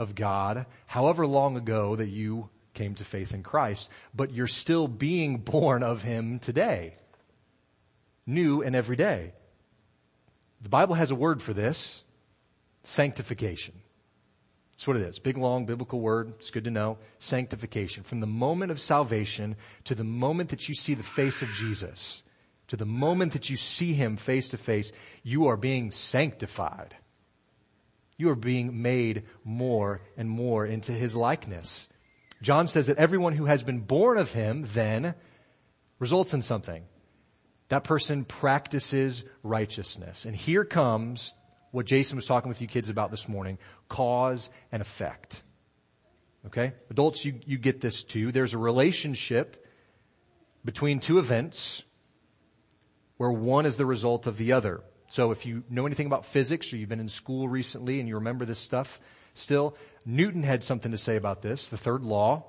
of 0.00 0.16
God 0.16 0.66
however 0.86 1.26
long 1.28 1.56
ago 1.56 1.94
that 1.94 2.08
you 2.08 2.48
came 2.74 2.96
to 2.96 3.04
faith 3.04 3.34
in 3.34 3.44
Christ, 3.44 3.88
but 4.14 4.32
you're 4.32 4.46
still 4.48 4.88
being 4.88 5.38
born 5.38 5.82
of 5.82 6.02
Him 6.02 6.38
today 6.38 6.94
new 8.26 8.62
and 8.62 8.74
every 8.76 8.96
day. 8.96 9.32
The 10.60 10.68
Bible 10.68 10.94
has 10.94 11.10
a 11.10 11.14
word 11.14 11.42
for 11.42 11.54
this, 11.54 12.04
sanctification. 12.82 13.74
That's 14.72 14.86
what 14.86 14.96
it 14.96 15.02
is. 15.02 15.18
Big, 15.18 15.36
long 15.36 15.66
biblical 15.66 16.00
word. 16.00 16.32
It's 16.38 16.50
good 16.50 16.64
to 16.64 16.70
know. 16.70 16.96
Sanctification. 17.18 18.02
From 18.02 18.20
the 18.20 18.26
moment 18.26 18.70
of 18.70 18.80
salvation 18.80 19.56
to 19.84 19.94
the 19.94 20.04
moment 20.04 20.50
that 20.50 20.70
you 20.70 20.74
see 20.74 20.94
the 20.94 21.02
face 21.02 21.42
of 21.42 21.50
Jesus, 21.50 22.22
to 22.68 22.76
the 22.76 22.86
moment 22.86 23.34
that 23.34 23.50
you 23.50 23.56
see 23.56 23.92
Him 23.92 24.16
face 24.16 24.48
to 24.48 24.56
face, 24.56 24.90
you 25.22 25.48
are 25.48 25.58
being 25.58 25.90
sanctified. 25.90 26.96
You 28.16 28.30
are 28.30 28.34
being 28.36 28.80
made 28.80 29.24
more 29.44 30.00
and 30.16 30.30
more 30.30 30.64
into 30.64 30.92
His 30.92 31.14
likeness. 31.14 31.88
John 32.40 32.66
says 32.66 32.86
that 32.86 32.96
everyone 32.96 33.34
who 33.34 33.44
has 33.44 33.62
been 33.62 33.80
born 33.80 34.16
of 34.16 34.32
Him 34.32 34.64
then 34.72 35.14
results 35.98 36.32
in 36.32 36.40
something 36.40 36.84
that 37.70 37.84
person 37.84 38.24
practices 38.24 39.24
righteousness. 39.42 40.24
And 40.24 40.36
here 40.36 40.64
comes 40.64 41.34
what 41.70 41.86
Jason 41.86 42.16
was 42.16 42.26
talking 42.26 42.48
with 42.48 42.60
you 42.60 42.66
kids 42.66 42.88
about 42.88 43.10
this 43.12 43.28
morning, 43.28 43.58
cause 43.88 44.50
and 44.72 44.82
effect. 44.82 45.42
Okay? 46.46 46.72
Adults, 46.90 47.24
you, 47.24 47.40
you 47.46 47.58
get 47.58 47.80
this 47.80 48.02
too. 48.02 48.32
There's 48.32 48.54
a 48.54 48.58
relationship 48.58 49.66
between 50.64 50.98
two 50.98 51.18
events 51.18 51.84
where 53.18 53.30
one 53.30 53.66
is 53.66 53.76
the 53.76 53.86
result 53.86 54.26
of 54.26 54.36
the 54.36 54.52
other. 54.52 54.82
So 55.08 55.30
if 55.30 55.46
you 55.46 55.62
know 55.70 55.86
anything 55.86 56.06
about 56.06 56.26
physics 56.26 56.72
or 56.72 56.76
you've 56.76 56.88
been 56.88 57.00
in 57.00 57.08
school 57.08 57.48
recently 57.48 58.00
and 58.00 58.08
you 58.08 58.16
remember 58.16 58.44
this 58.44 58.58
stuff 58.58 59.00
still, 59.34 59.76
Newton 60.04 60.42
had 60.42 60.64
something 60.64 60.90
to 60.90 60.98
say 60.98 61.14
about 61.14 61.40
this. 61.40 61.68
The 61.68 61.76
third 61.76 62.02
law 62.02 62.46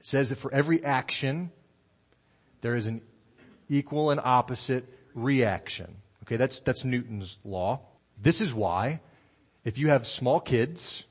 says 0.00 0.30
that 0.30 0.36
for 0.36 0.52
every 0.54 0.82
action, 0.82 1.50
there 2.62 2.76
is 2.76 2.86
an 2.86 3.02
equal 3.72 4.10
and 4.10 4.20
opposite 4.22 4.84
reaction. 5.14 5.96
Okay, 6.24 6.36
that's, 6.36 6.60
that's 6.60 6.84
Newton's 6.84 7.38
law. 7.44 7.80
This 8.20 8.40
is 8.40 8.54
why 8.54 9.00
if 9.64 9.78
you 9.78 9.88
have 9.88 10.06
small 10.06 10.40
kids, 10.40 11.04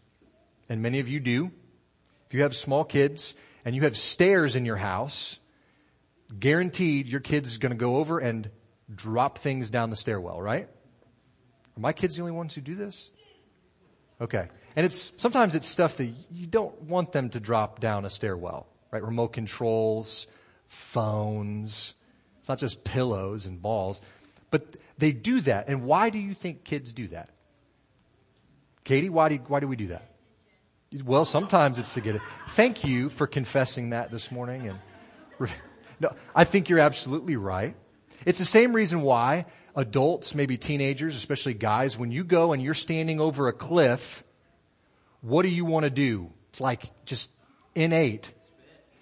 and 0.69 0.81
many 0.81 0.99
of 0.99 1.09
you 1.09 1.19
do, 1.19 1.51
if 2.27 2.33
you 2.33 2.43
have 2.43 2.55
small 2.55 2.83
kids 2.83 3.33
and 3.65 3.75
you 3.75 3.81
have 3.83 3.97
stairs 3.97 4.55
in 4.55 4.65
your 4.65 4.77
house, 4.77 5.39
guaranteed 6.37 7.07
your 7.07 7.19
kid's 7.19 7.57
gonna 7.57 7.75
go 7.75 7.97
over 7.97 8.19
and 8.19 8.49
drop 8.93 9.39
things 9.39 9.69
down 9.69 9.89
the 9.89 9.95
stairwell, 9.95 10.41
right? 10.41 10.69
Are 11.77 11.79
my 11.79 11.93
kids 11.93 12.15
the 12.15 12.21
only 12.21 12.33
ones 12.33 12.53
who 12.53 12.61
do 12.61 12.75
this? 12.75 13.09
Okay. 14.19 14.47
And 14.75 14.85
it's, 14.85 15.13
sometimes 15.17 15.55
it's 15.55 15.67
stuff 15.67 15.97
that 15.97 16.09
you 16.31 16.45
don't 16.45 16.83
want 16.83 17.11
them 17.11 17.29
to 17.31 17.39
drop 17.39 17.79
down 17.79 18.05
a 18.05 18.09
stairwell, 18.09 18.67
right? 18.91 19.03
Remote 19.03 19.29
controls, 19.29 20.27
phones, 20.67 21.95
not 22.51 22.59
just 22.59 22.83
pillows 22.83 23.45
and 23.45 23.61
balls, 23.61 24.01
but 24.49 24.75
they 24.97 25.13
do 25.13 25.39
that. 25.39 25.69
And 25.69 25.85
why 25.85 26.09
do 26.09 26.19
you 26.19 26.33
think 26.33 26.65
kids 26.65 26.91
do 26.91 27.07
that? 27.07 27.29
Katie, 28.83 29.07
why 29.07 29.29
do, 29.29 29.35
why 29.47 29.61
do 29.61 29.69
we 29.69 29.77
do 29.77 29.87
that? 29.87 30.03
Well, 31.05 31.23
sometimes 31.23 31.79
it's 31.79 31.93
to 31.93 32.01
get 32.01 32.15
it. 32.15 32.21
Thank 32.49 32.83
you 32.83 33.07
for 33.07 33.25
confessing 33.25 33.91
that 33.91 34.11
this 34.11 34.33
morning. 34.33 34.67
And 34.67 35.49
no, 36.01 36.13
I 36.35 36.43
think 36.43 36.67
you're 36.67 36.79
absolutely 36.79 37.37
right. 37.37 37.73
It's 38.25 38.37
the 38.37 38.43
same 38.43 38.73
reason 38.73 39.01
why 39.01 39.45
adults, 39.73 40.35
maybe 40.35 40.57
teenagers, 40.57 41.15
especially 41.15 41.53
guys, 41.53 41.97
when 41.97 42.11
you 42.11 42.25
go 42.25 42.51
and 42.51 42.61
you're 42.61 42.73
standing 42.73 43.21
over 43.21 43.47
a 43.47 43.53
cliff, 43.53 44.25
what 45.21 45.43
do 45.43 45.47
you 45.47 45.63
want 45.63 45.85
to 45.85 45.89
do? 45.89 46.33
It's 46.49 46.59
like 46.59 46.83
just 47.05 47.29
innate. 47.75 48.33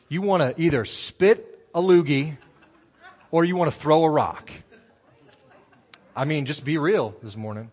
You 0.07 0.21
want 0.21 0.43
to 0.43 0.61
either 0.61 0.85
spit 0.85 1.67
a 1.73 1.81
loogie 1.81 2.37
or 3.31 3.45
you 3.45 3.55
want 3.55 3.71
to 3.71 3.77
throw 3.77 4.03
a 4.03 4.09
rock. 4.09 4.51
I 6.15 6.25
mean, 6.25 6.45
just 6.45 6.63
be 6.63 6.77
real 6.77 7.15
this 7.23 7.37
morning. 7.37 7.71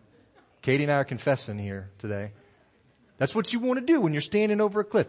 Katie 0.62 0.84
and 0.84 0.92
I 0.92 0.96
are 0.96 1.04
confessing 1.04 1.58
here 1.58 1.90
today. 1.98 2.32
That's 3.18 3.34
what 3.34 3.52
you 3.52 3.60
want 3.60 3.80
to 3.80 3.86
do 3.86 4.00
when 4.00 4.12
you're 4.12 4.22
standing 4.22 4.60
over 4.60 4.80
a 4.80 4.84
cliff. 4.84 5.06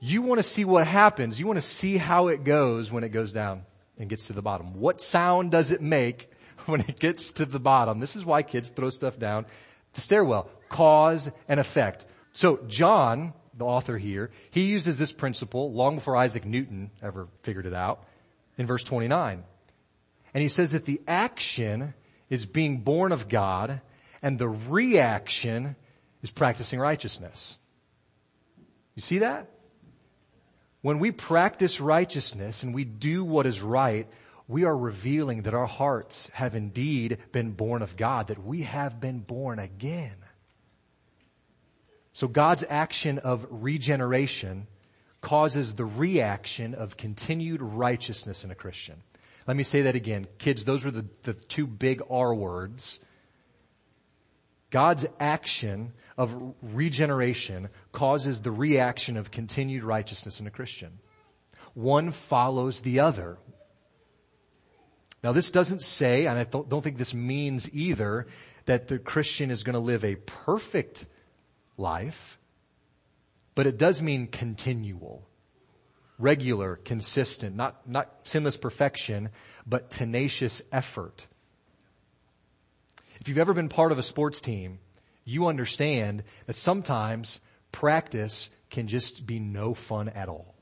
You 0.00 0.22
want 0.22 0.38
to 0.38 0.42
see 0.42 0.64
what 0.64 0.86
happens. 0.86 1.38
You 1.38 1.46
want 1.46 1.58
to 1.58 1.66
see 1.66 1.96
how 1.96 2.28
it 2.28 2.44
goes 2.44 2.90
when 2.90 3.04
it 3.04 3.10
goes 3.10 3.32
down 3.32 3.62
and 3.98 4.08
gets 4.08 4.26
to 4.26 4.32
the 4.32 4.42
bottom. 4.42 4.74
What 4.74 5.00
sound 5.00 5.50
does 5.50 5.70
it 5.70 5.80
make 5.80 6.30
when 6.66 6.80
it 6.80 6.98
gets 6.98 7.32
to 7.32 7.46
the 7.46 7.60
bottom? 7.60 8.00
This 8.00 8.16
is 8.16 8.24
why 8.24 8.42
kids 8.42 8.70
throw 8.70 8.90
stuff 8.90 9.18
down 9.18 9.46
the 9.94 10.00
stairwell. 10.00 10.50
Cause 10.68 11.30
and 11.48 11.58
effect. 11.58 12.04
So 12.32 12.60
John, 12.66 13.32
the 13.54 13.64
author 13.64 13.98
here, 13.98 14.30
he 14.50 14.66
uses 14.66 14.98
this 14.98 15.12
principle 15.12 15.72
long 15.72 15.96
before 15.96 16.16
Isaac 16.16 16.44
Newton 16.44 16.90
ever 17.02 17.28
figured 17.42 17.66
it 17.66 17.74
out 17.74 18.04
in 18.56 18.66
verse 18.66 18.84
29. 18.84 19.44
And 20.34 20.42
he 20.42 20.48
says 20.48 20.72
that 20.72 20.84
the 20.84 21.00
action 21.06 21.94
is 22.28 22.46
being 22.46 22.80
born 22.80 23.12
of 23.12 23.28
God 23.28 23.80
and 24.22 24.38
the 24.38 24.48
reaction 24.48 25.76
is 26.22 26.30
practicing 26.30 26.78
righteousness. 26.78 27.56
You 28.94 29.02
see 29.02 29.18
that? 29.18 29.48
When 30.82 30.98
we 30.98 31.10
practice 31.10 31.80
righteousness 31.80 32.62
and 32.62 32.74
we 32.74 32.84
do 32.84 33.24
what 33.24 33.46
is 33.46 33.60
right, 33.60 34.08
we 34.46 34.64
are 34.64 34.76
revealing 34.76 35.42
that 35.42 35.54
our 35.54 35.66
hearts 35.66 36.30
have 36.32 36.54
indeed 36.54 37.18
been 37.32 37.52
born 37.52 37.82
of 37.82 37.96
God, 37.96 38.28
that 38.28 38.44
we 38.44 38.62
have 38.62 39.00
been 39.00 39.20
born 39.20 39.58
again. 39.58 40.16
So 42.12 42.26
God's 42.26 42.64
action 42.68 43.18
of 43.18 43.46
regeneration 43.50 44.66
causes 45.20 45.74
the 45.74 45.84
reaction 45.84 46.74
of 46.74 46.96
continued 46.96 47.60
righteousness 47.60 48.44
in 48.44 48.50
a 48.50 48.54
Christian. 48.54 49.02
Let 49.48 49.56
me 49.56 49.62
say 49.62 49.82
that 49.82 49.94
again. 49.94 50.26
Kids, 50.36 50.66
those 50.66 50.84
were 50.84 50.90
the, 50.90 51.06
the 51.22 51.32
two 51.32 51.66
big 51.66 52.02
R 52.10 52.34
words. 52.34 53.00
God's 54.68 55.06
action 55.18 55.94
of 56.18 56.54
regeneration 56.60 57.70
causes 57.90 58.42
the 58.42 58.50
reaction 58.50 59.16
of 59.16 59.30
continued 59.30 59.84
righteousness 59.84 60.38
in 60.38 60.46
a 60.46 60.50
Christian. 60.50 60.98
One 61.72 62.10
follows 62.12 62.80
the 62.80 63.00
other. 63.00 63.38
Now 65.24 65.32
this 65.32 65.50
doesn't 65.50 65.80
say, 65.80 66.26
and 66.26 66.38
I 66.38 66.44
don't 66.44 66.84
think 66.84 66.98
this 66.98 67.14
means 67.14 67.72
either, 67.74 68.26
that 68.66 68.88
the 68.88 68.98
Christian 68.98 69.50
is 69.50 69.62
going 69.62 69.74
to 69.74 69.80
live 69.80 70.04
a 70.04 70.16
perfect 70.16 71.06
life, 71.78 72.38
but 73.54 73.66
it 73.66 73.78
does 73.78 74.02
mean 74.02 74.26
continual 74.26 75.27
regular, 76.18 76.76
consistent, 76.76 77.54
not, 77.56 77.88
not 77.88 78.12
sinless 78.24 78.56
perfection, 78.56 79.30
but 79.66 79.90
tenacious 79.90 80.62
effort. 80.72 81.26
If 83.20 83.28
you've 83.28 83.38
ever 83.38 83.54
been 83.54 83.68
part 83.68 83.92
of 83.92 83.98
a 83.98 84.02
sports 84.02 84.40
team, 84.40 84.78
you 85.24 85.46
understand 85.46 86.24
that 86.46 86.56
sometimes 86.56 87.40
practice 87.72 88.50
can 88.70 88.88
just 88.88 89.26
be 89.26 89.38
no 89.38 89.74
fun 89.74 90.08
at 90.08 90.28
all. 90.28 90.54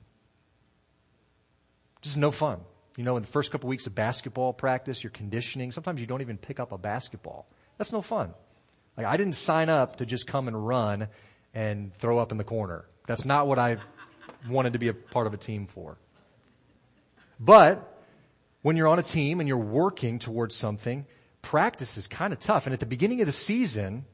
Just 2.03 2.16
no 2.16 2.31
fun. 2.31 2.61
You 2.97 3.05
know, 3.05 3.16
in 3.16 3.23
the 3.23 3.29
first 3.29 3.51
couple 3.51 3.69
weeks 3.69 3.87
of 3.87 3.95
basketball 3.95 4.53
practice, 4.53 5.03
you're 5.03 5.11
conditioning. 5.11 5.71
Sometimes 5.73 6.01
you 6.01 6.07
don't 6.07 6.23
even 6.23 6.38
pick 6.38 6.61
up 6.61 6.73
a 6.73 6.79
basketball. 6.79 7.47
That's 7.79 7.92
no 7.92 8.01
fun. 8.01 8.33
Like 8.97 9.07
I 9.07 9.16
didn't 9.16 9.35
sign 9.35 9.69
up 9.69 9.97
to 9.97 10.07
just 10.07 10.27
come 10.27 10.49
and 10.49 10.66
run 10.66 11.09
and 11.55 11.95
throw 11.95 12.19
up 12.19 12.33
in 12.33 12.38
the 12.38 12.45
corner. 12.45 12.87
That's 13.07 13.25
not 13.25 13.47
what 13.47 13.59
I 13.59 13.77
wanted 14.48 14.72
to 14.74 14.78
be 14.78 14.88
a 14.88 14.94
part 14.94 15.26
of 15.26 15.35
a 15.35 15.37
team 15.37 15.66
for. 15.66 15.98
But 17.38 18.02
when 18.62 18.76
you're 18.76 18.88
on 18.88 18.98
a 18.98 19.02
team 19.02 19.40
and 19.40 19.48
you're 19.48 19.59
working 19.59 20.18
towards 20.18 20.54
something, 20.56 21.06
practice 21.42 21.96
is 21.96 22.06
kind 22.06 22.32
of 22.32 22.38
tough. 22.38 22.66
And 22.66 22.72
at 22.72 22.80
the 22.80 22.87
beginning 22.87 23.20
of 23.20 23.26
the 23.26 23.32
season, 23.32 24.04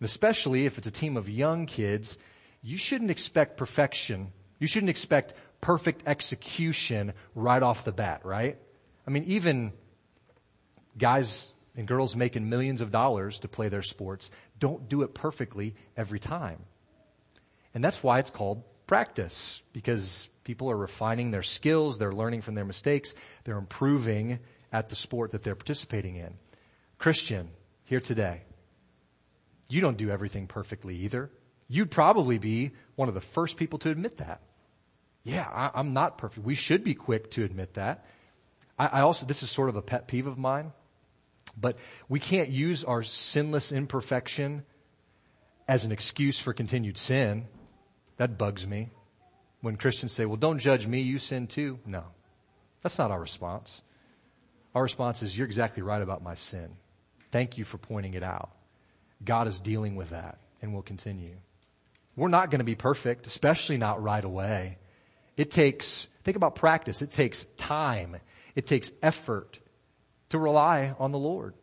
especially 0.00 0.66
if 0.66 0.78
it's 0.78 0.86
a 0.86 0.92
team 0.92 1.16
of 1.16 1.28
young 1.28 1.66
kids, 1.66 2.18
you 2.62 2.76
shouldn't 2.76 3.10
expect 3.10 3.56
perfection. 3.56 4.32
You 4.58 4.66
shouldn't 4.66 4.90
expect 4.90 5.34
perfect 5.60 6.04
execution 6.06 7.12
right 7.34 7.62
off 7.62 7.84
the 7.84 7.92
bat, 7.92 8.24
right? 8.24 8.58
I 9.06 9.10
mean, 9.10 9.24
even 9.24 9.72
guys 10.96 11.50
and 11.76 11.86
girls 11.86 12.14
making 12.14 12.48
millions 12.48 12.80
of 12.80 12.90
dollars 12.90 13.38
to 13.40 13.48
play 13.48 13.68
their 13.68 13.82
sports 13.82 14.30
don't 14.58 14.88
do 14.88 15.02
it 15.02 15.14
perfectly 15.14 15.74
every 15.96 16.18
time. 16.18 16.58
And 17.74 17.82
that's 17.82 18.02
why 18.02 18.18
it's 18.18 18.30
called 18.30 18.62
practice, 18.88 19.62
because 19.72 20.28
people 20.42 20.68
are 20.68 20.76
refining 20.76 21.30
their 21.30 21.44
skills, 21.44 21.98
they're 21.98 22.12
learning 22.12 22.40
from 22.40 22.56
their 22.56 22.64
mistakes, 22.64 23.14
they're 23.44 23.58
improving 23.58 24.40
at 24.72 24.88
the 24.88 24.96
sport 24.96 25.30
that 25.30 25.44
they're 25.44 25.54
participating 25.54 26.16
in. 26.16 26.34
Christian, 26.98 27.50
here 27.84 28.00
today, 28.00 28.42
you 29.68 29.80
don't 29.80 29.96
do 29.96 30.10
everything 30.10 30.48
perfectly 30.48 30.96
either. 30.96 31.30
You'd 31.68 31.90
probably 31.90 32.38
be 32.38 32.72
one 32.96 33.08
of 33.08 33.14
the 33.14 33.20
first 33.20 33.56
people 33.56 33.78
to 33.80 33.90
admit 33.90 34.16
that. 34.16 34.40
Yeah, 35.22 35.46
I, 35.46 35.78
am 35.78 35.92
not 35.92 36.16
perfect. 36.16 36.46
We 36.46 36.54
should 36.54 36.82
be 36.82 36.94
quick 36.94 37.30
to 37.32 37.44
admit 37.44 37.74
that. 37.74 38.06
I, 38.78 38.86
I 38.86 39.00
also, 39.02 39.26
this 39.26 39.42
is 39.42 39.50
sort 39.50 39.68
of 39.68 39.76
a 39.76 39.82
pet 39.82 40.08
peeve 40.08 40.26
of 40.26 40.38
mine, 40.38 40.72
but 41.60 41.76
we 42.08 42.20
can't 42.20 42.48
use 42.48 42.84
our 42.84 43.02
sinless 43.02 43.70
imperfection 43.70 44.64
as 45.68 45.84
an 45.84 45.92
excuse 45.92 46.38
for 46.38 46.54
continued 46.54 46.96
sin. 46.96 47.46
That 48.18 48.36
bugs 48.36 48.66
me. 48.66 48.90
When 49.60 49.76
Christians 49.76 50.12
say, 50.12 50.24
well, 50.24 50.36
don't 50.36 50.58
judge 50.58 50.86
me, 50.86 51.00
you 51.00 51.18
sin 51.18 51.46
too. 51.46 51.78
No. 51.84 52.04
That's 52.82 52.98
not 52.98 53.10
our 53.10 53.20
response. 53.20 53.82
Our 54.74 54.82
response 54.82 55.22
is, 55.22 55.36
you're 55.36 55.46
exactly 55.46 55.82
right 55.82 56.02
about 56.02 56.22
my 56.22 56.34
sin. 56.34 56.68
Thank 57.32 57.58
you 57.58 57.64
for 57.64 57.78
pointing 57.78 58.14
it 58.14 58.22
out. 58.22 58.50
God 59.24 59.48
is 59.48 59.58
dealing 59.58 59.96
with 59.96 60.10
that 60.10 60.38
and 60.62 60.72
will 60.72 60.82
continue. 60.82 61.36
We're 62.16 62.28
not 62.28 62.50
going 62.50 62.60
to 62.60 62.64
be 62.64 62.74
perfect, 62.74 63.26
especially 63.26 63.78
not 63.78 64.02
right 64.02 64.24
away. 64.24 64.78
It 65.36 65.50
takes, 65.50 66.08
think 66.24 66.36
about 66.36 66.54
practice. 66.54 67.02
It 67.02 67.12
takes 67.12 67.46
time. 67.56 68.16
It 68.54 68.66
takes 68.66 68.92
effort 69.02 69.58
to 70.30 70.38
rely 70.38 70.94
on 70.98 71.12
the 71.12 71.18
Lord, 71.18 71.54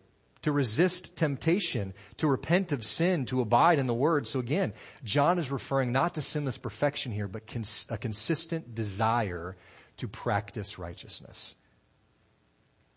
to 0.45 0.51
resist 0.51 1.15
temptation, 1.15 1.91
to 2.17 2.27
repent 2.27 2.71
of 2.71 2.85
sin, 2.85 3.25
to 3.25 3.41
abide 3.41 3.79
in 3.79 3.87
the 3.87 3.95
Word. 3.95 4.27
So 4.27 4.39
again, 4.39 4.73
John 5.03 5.39
is 5.39 5.49
referring 5.49 5.91
not 5.91 6.13
to 6.13 6.21
sinless 6.21 6.59
perfection 6.59 7.11
here, 7.11 7.27
but 7.27 7.47
cons- 7.47 7.87
a 7.89 7.97
consistent 7.97 8.75
desire 8.75 9.57
to 9.97 10.07
practice 10.07 10.77
righteousness. 10.77 11.55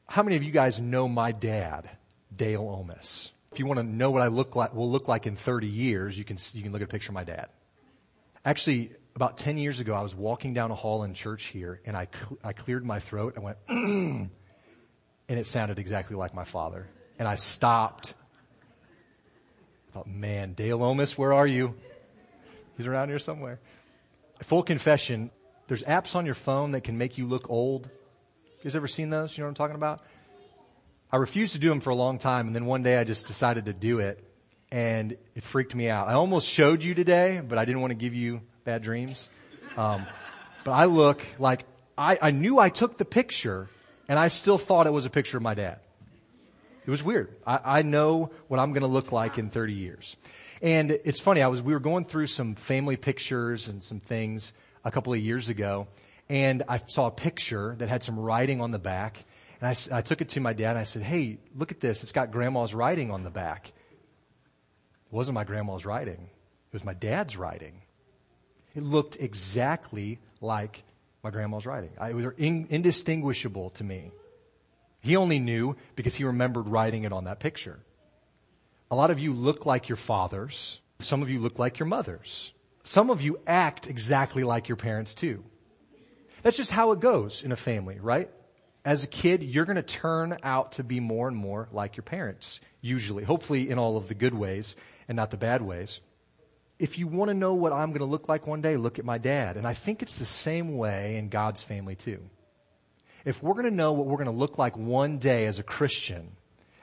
How 0.06 0.22
many 0.22 0.36
of 0.36 0.42
you 0.42 0.50
guys 0.50 0.78
know 0.78 1.08
my 1.08 1.32
dad, 1.32 1.88
Dale 2.30 2.64
Omis? 2.64 3.30
If 3.50 3.58
you 3.58 3.64
want 3.64 3.78
to 3.78 3.82
know 3.82 4.10
what 4.10 4.20
I 4.20 4.26
look 4.26 4.54
like, 4.54 4.74
will 4.74 4.90
look 4.90 5.08
like 5.08 5.26
in 5.26 5.34
30 5.34 5.68
years, 5.68 6.18
you 6.18 6.24
can, 6.24 6.36
you 6.52 6.62
can 6.62 6.70
look 6.72 6.82
at 6.82 6.88
a 6.88 6.92
picture 6.92 7.12
of 7.12 7.14
my 7.14 7.24
dad. 7.24 7.46
Actually, 8.44 8.92
about 9.16 9.38
10 9.38 9.56
years 9.56 9.80
ago, 9.80 9.94
I 9.94 10.02
was 10.02 10.14
walking 10.14 10.52
down 10.52 10.70
a 10.70 10.74
hall 10.74 11.02
in 11.02 11.14
church 11.14 11.44
here 11.44 11.80
and 11.86 11.96
I, 11.96 12.08
cl- 12.12 12.38
I 12.44 12.52
cleared 12.52 12.84
my 12.84 13.00
throat. 13.00 13.38
I 13.38 13.40
went, 13.40 13.56
and 13.68 14.28
it 15.30 15.46
sounded 15.46 15.78
exactly 15.78 16.14
like 16.14 16.34
my 16.34 16.44
father. 16.44 16.88
And 17.18 17.26
I 17.26 17.34
stopped. 17.34 18.14
I 19.88 19.92
thought, 19.92 20.06
man, 20.06 20.52
Dale 20.52 20.78
Omis, 20.78 21.18
where 21.18 21.32
are 21.32 21.46
you? 21.46 21.74
He's 22.76 22.86
around 22.86 23.08
here 23.08 23.18
somewhere. 23.18 23.58
Full 24.42 24.62
confession, 24.62 25.30
there's 25.66 25.82
apps 25.82 26.14
on 26.14 26.26
your 26.26 26.34
phone 26.34 26.72
that 26.72 26.82
can 26.82 26.96
make 26.96 27.18
you 27.18 27.26
look 27.26 27.50
old. 27.50 27.86
You 28.58 28.64
guys 28.64 28.76
ever 28.76 28.86
seen 28.86 29.10
those? 29.10 29.36
You 29.36 29.42
know 29.42 29.46
what 29.46 29.50
I'm 29.50 29.54
talking 29.56 29.76
about? 29.76 30.00
I 31.10 31.16
refused 31.16 31.54
to 31.54 31.58
do 31.58 31.68
them 31.68 31.80
for 31.80 31.90
a 31.90 31.94
long 31.94 32.18
time 32.18 32.46
and 32.46 32.54
then 32.54 32.66
one 32.66 32.82
day 32.82 32.98
I 32.98 33.04
just 33.04 33.26
decided 33.26 33.66
to 33.66 33.72
do 33.72 33.98
it 33.98 34.22
and 34.70 35.16
it 35.34 35.42
freaked 35.42 35.74
me 35.74 35.88
out. 35.88 36.08
I 36.08 36.12
almost 36.12 36.48
showed 36.48 36.82
you 36.82 36.94
today, 36.94 37.40
but 37.46 37.58
I 37.58 37.64
didn't 37.64 37.80
want 37.80 37.92
to 37.92 37.96
give 37.96 38.14
you 38.14 38.42
bad 38.64 38.82
dreams. 38.82 39.30
Um, 39.76 40.06
but 40.64 40.72
I 40.72 40.84
look 40.84 41.24
like 41.38 41.64
I, 41.96 42.18
I 42.20 42.30
knew 42.30 42.58
I 42.58 42.68
took 42.68 42.98
the 42.98 43.04
picture 43.04 43.68
and 44.08 44.18
I 44.18 44.28
still 44.28 44.58
thought 44.58 44.86
it 44.86 44.92
was 44.92 45.06
a 45.06 45.10
picture 45.10 45.36
of 45.36 45.42
my 45.42 45.54
dad. 45.54 45.80
It 46.88 46.90
was 46.90 47.02
weird. 47.02 47.36
I, 47.46 47.60
I 47.62 47.82
know 47.82 48.30
what 48.46 48.58
I'm 48.58 48.72
going 48.72 48.80
to 48.80 48.86
look 48.86 49.12
like 49.12 49.36
in 49.36 49.50
30 49.50 49.74
years. 49.74 50.16
And 50.62 50.90
it's 50.90 51.20
funny. 51.20 51.42
I 51.42 51.48
was, 51.48 51.60
we 51.60 51.74
were 51.74 51.80
going 51.80 52.06
through 52.06 52.28
some 52.28 52.54
family 52.54 52.96
pictures 52.96 53.68
and 53.68 53.82
some 53.82 54.00
things 54.00 54.54
a 54.86 54.90
couple 54.90 55.12
of 55.12 55.18
years 55.18 55.50
ago 55.50 55.86
and 56.30 56.62
I 56.66 56.78
saw 56.86 57.08
a 57.08 57.10
picture 57.10 57.74
that 57.76 57.90
had 57.90 58.02
some 58.02 58.18
writing 58.18 58.62
on 58.62 58.70
the 58.70 58.78
back 58.78 59.22
and 59.60 59.68
I, 59.68 59.98
I 59.98 60.00
took 60.00 60.22
it 60.22 60.30
to 60.30 60.40
my 60.40 60.54
dad 60.54 60.70
and 60.70 60.78
I 60.78 60.84
said, 60.84 61.02
Hey, 61.02 61.36
look 61.54 61.72
at 61.72 61.80
this. 61.80 62.02
It's 62.02 62.12
got 62.12 62.30
grandma's 62.30 62.72
writing 62.72 63.10
on 63.10 63.22
the 63.22 63.30
back. 63.30 63.68
It 63.68 65.14
wasn't 65.14 65.34
my 65.34 65.44
grandma's 65.44 65.84
writing. 65.84 66.22
It 66.22 66.72
was 66.72 66.84
my 66.84 66.94
dad's 66.94 67.36
writing. 67.36 67.82
It 68.74 68.82
looked 68.82 69.18
exactly 69.20 70.20
like 70.40 70.84
my 71.22 71.28
grandma's 71.28 71.66
writing. 71.66 71.90
it 72.00 72.14
was 72.14 72.32
indistinguishable 72.38 73.68
to 73.70 73.84
me. 73.84 74.10
He 75.08 75.16
only 75.16 75.38
knew 75.38 75.74
because 75.96 76.14
he 76.16 76.24
remembered 76.24 76.68
writing 76.68 77.04
it 77.04 77.14
on 77.14 77.24
that 77.24 77.40
picture. 77.40 77.80
A 78.90 78.94
lot 78.94 79.10
of 79.10 79.18
you 79.18 79.32
look 79.32 79.64
like 79.64 79.88
your 79.88 79.96
fathers. 79.96 80.82
Some 80.98 81.22
of 81.22 81.30
you 81.30 81.38
look 81.38 81.58
like 81.58 81.78
your 81.78 81.86
mothers. 81.86 82.52
Some 82.82 83.08
of 83.08 83.22
you 83.22 83.40
act 83.46 83.88
exactly 83.88 84.44
like 84.44 84.68
your 84.68 84.76
parents 84.76 85.14
too. 85.14 85.44
That's 86.42 86.58
just 86.58 86.72
how 86.72 86.92
it 86.92 87.00
goes 87.00 87.42
in 87.42 87.52
a 87.52 87.56
family, 87.56 87.98
right? 87.98 88.28
As 88.84 89.02
a 89.02 89.06
kid, 89.06 89.42
you're 89.42 89.64
to 89.76 89.82
turn 89.82 90.36
out 90.42 90.72
to 90.72 90.84
be 90.84 91.00
more 91.00 91.26
and 91.26 91.36
more 91.38 91.70
like 91.72 91.96
your 91.96 92.04
parents, 92.04 92.60
usually. 92.82 93.24
Hopefully 93.24 93.70
in 93.70 93.78
all 93.78 93.96
of 93.96 94.08
the 94.08 94.14
good 94.14 94.34
ways 94.34 94.76
and 95.08 95.16
not 95.16 95.30
the 95.30 95.38
bad 95.38 95.62
ways. 95.62 96.02
If 96.78 96.98
you 96.98 97.06
want 97.06 97.30
to 97.30 97.34
know 97.34 97.54
what 97.54 97.72
I'm 97.72 97.94
to 97.94 98.04
look 98.04 98.28
like 98.28 98.46
one 98.46 98.60
day, 98.60 98.76
look 98.76 98.98
at 98.98 99.06
my 99.06 99.16
dad. 99.16 99.56
And 99.56 99.66
I 99.66 99.72
think 99.72 100.02
it's 100.02 100.18
the 100.18 100.26
same 100.26 100.76
way 100.76 101.16
in 101.16 101.30
God's 101.30 101.62
family 101.62 101.96
too. 101.96 102.28
If 103.24 103.42
we're 103.42 103.54
going 103.54 103.64
to 103.64 103.70
know 103.70 103.92
what 103.92 104.06
we're 104.06 104.16
going 104.16 104.26
to 104.26 104.32
look 104.32 104.58
like 104.58 104.76
one 104.76 105.18
day 105.18 105.46
as 105.46 105.58
a 105.58 105.62
Christian, 105.62 106.32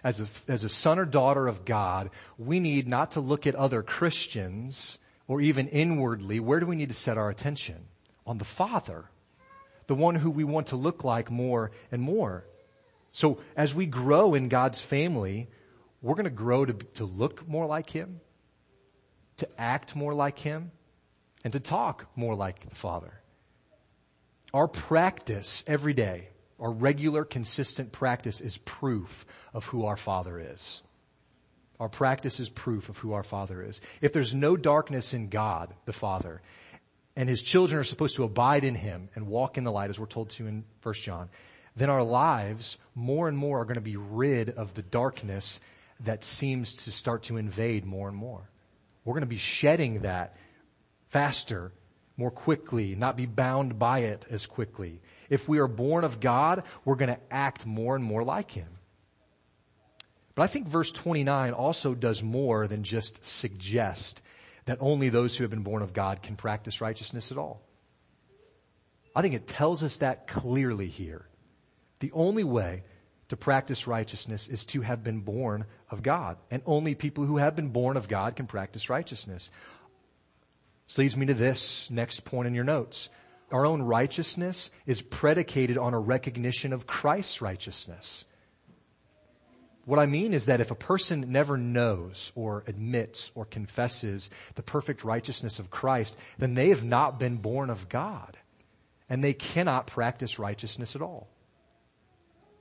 as 0.04 0.20
a, 0.20 0.28
as 0.48 0.64
a 0.64 0.70
son 0.70 1.00
or 1.00 1.06
daughter 1.06 1.48
of 1.48 1.66
God, 1.66 2.12
we 2.38 2.60
need 2.60 2.88
not 2.88 3.12
to 3.12 3.22
look 3.22 3.48
at 3.48 3.56
other 3.56 3.82
Christians 3.82 5.00
or 5.28 5.42
even 5.42 5.68
inwardly. 5.70 6.40
Where 6.40 6.60
do 6.60 6.66
we 6.66 6.76
need 6.76 6.90
to 6.90 6.96
set 6.96 7.18
our 7.18 7.30
attention? 7.30 7.86
On 8.28 8.38
the 8.38 8.46
Father. 8.46 9.06
The 9.88 9.96
one 9.96 10.16
who 10.16 10.30
we 10.30 10.44
want 10.44 10.68
to 10.68 10.76
look 10.76 11.04
like 11.04 11.30
more 11.32 11.72
and 11.92 12.02
more. 12.02 12.46
So 13.12 13.40
as 13.56 13.74
we 13.74 13.86
grow 13.86 14.34
in 14.34 14.50
God's 14.50 14.82
family, 14.82 15.48
we're 16.02 16.16
going 16.16 16.26
to 16.26 16.30
grow 16.30 16.66
to, 16.66 16.74
to 16.74 17.06
look 17.06 17.48
more 17.48 17.66
like 17.66 17.90
Him, 17.90 18.20
to 19.38 19.48
act 19.58 19.96
more 19.96 20.14
like 20.14 20.38
Him, 20.40 20.72
and 21.44 21.54
to 21.54 21.60
talk 21.60 22.08
more 22.16 22.36
like 22.36 22.68
the 22.68 22.76
Father. 22.76 23.22
Our 24.54 24.68
practice 24.68 25.64
every 25.68 25.94
day, 25.94 26.30
our 26.60 26.72
regular, 26.72 27.26
consistent 27.26 27.92
practice 27.92 28.40
is 28.40 28.58
proof 28.58 29.26
of 29.54 29.66
who 29.66 29.86
our 29.86 29.98
Father 29.98 30.40
is. 30.40 30.82
Our 31.80 31.90
practice 31.90 32.40
is 32.40 32.50
proof 32.50 32.88
of 32.88 32.98
who 33.00 33.14
our 33.14 33.24
Father 33.24 33.62
is. 33.62 33.82
If 34.02 34.14
there's 34.14 34.34
no 34.34 34.56
darkness 34.56 35.14
in 35.14 35.28
God, 35.28 35.74
the 35.86 35.94
Father, 35.94 36.42
and 37.18 37.28
His 37.28 37.42
children 37.42 37.80
are 37.80 37.84
supposed 37.84 38.16
to 38.16 38.24
abide 38.24 38.64
in 38.64 38.76
Him 38.76 39.10
and 39.16 39.28
walk 39.28 39.58
in 39.58 39.66
the 39.66 39.72
light, 39.72 39.90
as 39.90 40.00
we're 40.00 40.06
told 40.06 40.30
to 40.32 40.48
in 40.48 40.64
1 40.84 40.94
John, 40.96 41.30
then 41.76 41.90
our 41.90 42.04
lives 42.04 42.78
more 42.94 43.28
and 43.28 43.38
more 43.38 43.60
are 43.60 43.66
going 43.66 43.76
to 43.76 43.82
be 43.82 43.98
rid 43.98 44.50
of 44.50 44.74
the 44.74 44.82
darkness 44.82 45.60
that 46.02 46.24
seems 46.24 46.86
to 46.86 46.92
start 46.92 47.24
to 47.24 47.38
invade 47.38 47.86
more 47.86 48.08
and 48.08 48.18
more. 48.18 48.50
We're 49.04 49.14
going 49.14 49.22
to 49.22 49.28
be 49.28 49.38
shedding 49.38 50.00
that 50.00 50.38
faster, 51.10 51.72
more 52.18 52.32
quickly, 52.32 52.96
not 52.96 53.18
be 53.18 53.26
bound 53.26 53.78
by 53.78 54.00
it 54.00 54.26
as 54.30 54.46
quickly. 54.46 55.02
If 55.30 55.50
we 55.50 55.60
are 55.60 55.68
born 55.68 56.04
of 56.04 56.20
God, 56.20 56.64
we're 56.86 56.96
going 56.96 57.14
to 57.14 57.20
act 57.30 57.66
more 57.66 57.96
and 57.96 58.04
more 58.04 58.24
like 58.24 58.52
Him. 58.52 58.70
But 60.36 60.44
I 60.44 60.48
think 60.48 60.68
verse 60.68 60.92
29 60.92 61.54
also 61.54 61.94
does 61.94 62.22
more 62.22 62.68
than 62.68 62.84
just 62.84 63.24
suggest 63.24 64.22
that 64.66 64.78
only 64.82 65.10
those 65.10 65.36
who 65.36 65.44
have 65.44 65.52
been 65.52 65.64
born 65.64 65.82
of 65.82 65.94
God 65.94 66.22
can 66.22 66.36
practice 66.36 66.82
righteousness 66.82 67.32
at 67.32 67.38
all. 67.38 67.62
I 69.16 69.22
think 69.22 69.34
it 69.34 69.48
tells 69.48 69.82
us 69.82 69.98
that 69.98 70.28
clearly 70.28 70.88
here. 70.88 71.26
The 72.00 72.12
only 72.12 72.44
way 72.44 72.84
to 73.30 73.38
practice 73.38 73.88
righteousness 73.88 74.50
is 74.50 74.66
to 74.68 74.82
have 74.82 75.04
been 75.04 75.22
born 75.22 75.66
of 75.90 76.04
God. 76.04 76.38
And 76.52 76.62
only 76.66 76.96
people 76.96 77.26
who 77.26 77.38
have 77.38 77.56
been 77.56 77.70
born 77.70 77.98
of 77.98 78.08
God 78.08 78.36
can 78.36 78.46
practice 78.46 78.90
righteousness. 78.90 79.50
This 80.88 80.98
leads 80.98 81.18
me 81.18 81.26
to 81.28 81.34
this 81.34 81.90
next 81.90 82.26
point 82.26 82.48
in 82.48 82.54
your 82.54 82.64
notes. 82.64 83.10
our 83.52 83.66
own 83.66 83.82
righteousness 83.82 84.72
is 84.86 85.02
predicated 85.02 85.78
on 85.78 85.94
a 85.94 86.00
recognition 86.00 86.74
of 86.74 86.88
Christ's 86.88 87.42
righteousness. 87.42 88.26
What 89.86 90.00
I 90.00 90.08
mean 90.08 90.34
is 90.34 90.46
that 90.48 90.62
if 90.62 90.72
a 90.72 90.76
person 90.76 91.32
never 91.32 91.58
knows 91.58 92.32
or 92.34 92.64
admits 92.66 93.32
or 93.36 93.46
confesses 93.46 94.32
the 94.56 94.64
perfect 94.64 95.04
righteousness 95.04 95.60
of 95.60 95.70
Christ, 95.70 96.18
then 96.40 96.56
they 96.56 96.70
have 96.70 96.84
not 96.84 97.20
been 97.20 97.38
born 97.38 97.70
of 97.70 97.88
God. 97.88 98.38
And 99.08 99.24
they 99.24 99.34
cannot 99.34 99.86
practice 99.86 100.40
righteousness 100.40 100.96
at 100.96 101.04
all. 101.04 101.30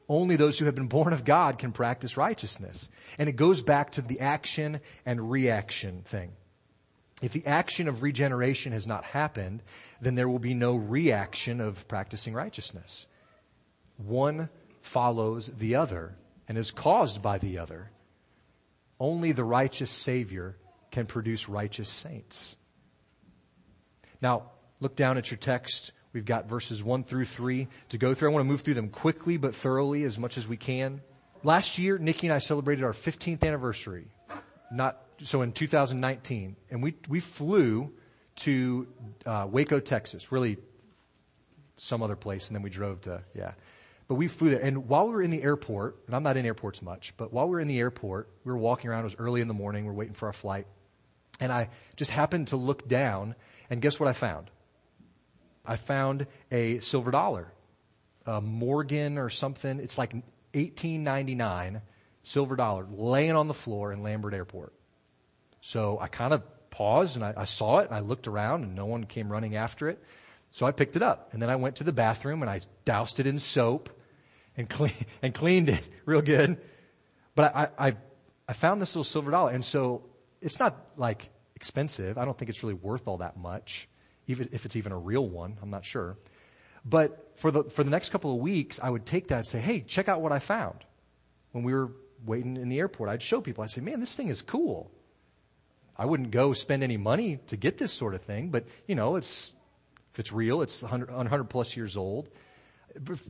Only 0.06 0.36
those 0.36 0.58
who 0.58 0.66
have 0.66 0.74
been 0.74 0.88
born 0.88 1.14
of 1.14 1.24
God 1.24 1.56
can 1.56 1.72
practice 1.72 2.18
righteousness. 2.18 2.90
And 3.16 3.26
it 3.26 3.36
goes 3.36 3.62
back 3.62 3.92
to 3.92 4.02
the 4.02 4.20
action 4.20 4.80
and 5.06 5.30
reaction 5.30 6.02
thing. 6.04 6.32
If 7.24 7.32
the 7.32 7.46
action 7.46 7.88
of 7.88 8.02
regeneration 8.02 8.72
has 8.72 8.86
not 8.86 9.02
happened, 9.02 9.62
then 9.98 10.14
there 10.14 10.28
will 10.28 10.38
be 10.38 10.52
no 10.52 10.76
reaction 10.76 11.58
of 11.62 11.88
practicing 11.88 12.34
righteousness. 12.34 13.06
One 13.96 14.50
follows 14.82 15.50
the 15.56 15.76
other 15.76 16.16
and 16.46 16.58
is 16.58 16.70
caused 16.70 17.22
by 17.22 17.38
the 17.38 17.60
other. 17.60 17.90
Only 19.00 19.32
the 19.32 19.42
righteous 19.42 19.90
Savior 19.90 20.58
can 20.90 21.06
produce 21.06 21.48
righteous 21.48 21.88
saints. 21.88 22.56
Now, 24.20 24.50
look 24.78 24.94
down 24.94 25.16
at 25.16 25.30
your 25.30 25.38
text. 25.38 25.92
We've 26.12 26.26
got 26.26 26.46
verses 26.46 26.84
1 26.84 27.04
through 27.04 27.24
3 27.24 27.68
to 27.88 27.96
go 27.96 28.12
through. 28.12 28.28
I 28.28 28.34
want 28.34 28.44
to 28.44 28.50
move 28.50 28.60
through 28.60 28.74
them 28.74 28.90
quickly 28.90 29.38
but 29.38 29.54
thoroughly 29.54 30.04
as 30.04 30.18
much 30.18 30.36
as 30.36 30.46
we 30.46 30.58
can. 30.58 31.00
Last 31.42 31.78
year, 31.78 31.96
Nikki 31.96 32.26
and 32.26 32.34
I 32.34 32.38
celebrated 32.38 32.84
our 32.84 32.92
15th 32.92 33.42
anniversary. 33.44 34.08
Not, 34.70 35.00
so 35.24 35.42
in 35.42 35.52
2019. 35.52 36.56
And 36.70 36.82
we, 36.82 36.94
we 37.08 37.20
flew 37.20 37.92
to 38.36 38.86
uh, 39.26 39.46
Waco, 39.50 39.80
Texas, 39.80 40.30
really 40.30 40.58
some 41.76 42.02
other 42.02 42.16
place, 42.16 42.48
and 42.48 42.54
then 42.54 42.62
we 42.62 42.70
drove 42.70 43.00
to, 43.02 43.22
yeah. 43.34 43.52
But 44.06 44.16
we 44.16 44.28
flew 44.28 44.50
there. 44.50 44.60
And 44.60 44.86
while 44.88 45.06
we 45.06 45.14
were 45.14 45.22
in 45.22 45.30
the 45.30 45.42
airport, 45.42 45.96
and 46.06 46.14
I'm 46.14 46.22
not 46.22 46.36
in 46.36 46.44
airports 46.44 46.82
much, 46.82 47.14
but 47.16 47.32
while 47.32 47.46
we 47.46 47.52
were 47.52 47.60
in 47.60 47.68
the 47.68 47.78
airport, 47.78 48.28
we 48.44 48.52
were 48.52 48.58
walking 48.58 48.90
around. 48.90 49.00
It 49.00 49.04
was 49.04 49.16
early 49.18 49.40
in 49.40 49.48
the 49.48 49.54
morning. 49.54 49.84
We 49.84 49.90
are 49.90 49.94
waiting 49.94 50.14
for 50.14 50.26
our 50.26 50.32
flight. 50.32 50.66
And 51.40 51.50
I 51.50 51.70
just 51.96 52.10
happened 52.10 52.48
to 52.48 52.56
look 52.56 52.86
down, 52.86 53.34
and 53.70 53.80
guess 53.80 53.98
what 53.98 54.08
I 54.08 54.12
found? 54.12 54.50
I 55.64 55.76
found 55.76 56.26
a 56.52 56.78
silver 56.80 57.10
dollar, 57.10 57.50
a 58.26 58.40
Morgan 58.40 59.16
or 59.16 59.30
something. 59.30 59.80
It's 59.80 59.96
like 59.96 60.12
1899 60.12 61.80
silver 62.22 62.56
dollar 62.56 62.86
laying 62.90 63.32
on 63.32 63.48
the 63.48 63.54
floor 63.54 63.90
in 63.92 64.02
Lambert 64.02 64.34
Airport. 64.34 64.74
So 65.66 65.98
I 65.98 66.08
kind 66.08 66.34
of 66.34 66.42
paused 66.68 67.16
and 67.16 67.24
I, 67.24 67.32
I 67.38 67.44
saw 67.44 67.78
it 67.78 67.86
and 67.86 67.94
I 67.96 68.00
looked 68.00 68.28
around 68.28 68.64
and 68.64 68.74
no 68.74 68.84
one 68.84 69.04
came 69.04 69.32
running 69.32 69.56
after 69.56 69.88
it. 69.88 69.98
So 70.50 70.66
I 70.66 70.72
picked 70.72 70.94
it 70.94 71.02
up 71.02 71.30
and 71.32 71.40
then 71.40 71.48
I 71.48 71.56
went 71.56 71.76
to 71.76 71.84
the 71.84 71.92
bathroom 71.92 72.42
and 72.42 72.50
I 72.50 72.60
doused 72.84 73.18
it 73.18 73.26
in 73.26 73.38
soap 73.38 73.88
and 74.58 74.68
clean, 74.76 74.92
and 75.22 75.32
cleaned 75.32 75.70
it 75.70 75.88
real 76.04 76.20
good. 76.20 76.58
But 77.34 77.56
I, 77.56 77.68
I, 77.78 77.96
I 78.46 78.52
found 78.52 78.82
this 78.82 78.94
little 78.94 79.04
silver 79.04 79.30
dollar 79.30 79.52
and 79.52 79.64
so 79.64 80.02
it's 80.42 80.58
not 80.58 80.76
like 80.98 81.30
expensive. 81.56 82.18
I 82.18 82.26
don't 82.26 82.36
think 82.36 82.50
it's 82.50 82.62
really 82.62 82.74
worth 82.74 83.08
all 83.08 83.16
that 83.18 83.38
much, 83.38 83.88
even 84.26 84.50
if 84.52 84.66
it's 84.66 84.76
even 84.76 84.92
a 84.92 84.98
real 84.98 85.26
one. 85.26 85.56
I'm 85.62 85.70
not 85.70 85.86
sure. 85.86 86.18
But 86.84 87.32
for 87.36 87.50
the, 87.50 87.64
for 87.64 87.84
the 87.84 87.90
next 87.90 88.10
couple 88.10 88.30
of 88.34 88.36
weeks, 88.36 88.80
I 88.82 88.90
would 88.90 89.06
take 89.06 89.28
that 89.28 89.36
and 89.36 89.46
say, 89.46 89.60
hey, 89.60 89.80
check 89.80 90.10
out 90.10 90.20
what 90.20 90.30
I 90.30 90.40
found. 90.40 90.84
When 91.52 91.64
we 91.64 91.72
were 91.72 91.90
waiting 92.22 92.58
in 92.58 92.68
the 92.68 92.80
airport, 92.80 93.08
I'd 93.08 93.22
show 93.22 93.40
people, 93.40 93.64
I'd 93.64 93.70
say, 93.70 93.80
man, 93.80 94.00
this 94.00 94.14
thing 94.14 94.28
is 94.28 94.42
cool. 94.42 94.90
I 95.96 96.06
wouldn't 96.06 96.30
go 96.30 96.52
spend 96.52 96.82
any 96.82 96.96
money 96.96 97.38
to 97.48 97.56
get 97.56 97.78
this 97.78 97.92
sort 97.92 98.14
of 98.14 98.22
thing, 98.22 98.50
but 98.50 98.66
you 98.86 98.94
know, 98.94 99.16
it's 99.16 99.54
if 100.14 100.20
it's 100.20 100.32
real, 100.32 100.62
it's 100.62 100.80
100, 100.80 101.10
100 101.10 101.44
plus 101.44 101.76
years 101.76 101.96
old. 101.96 102.30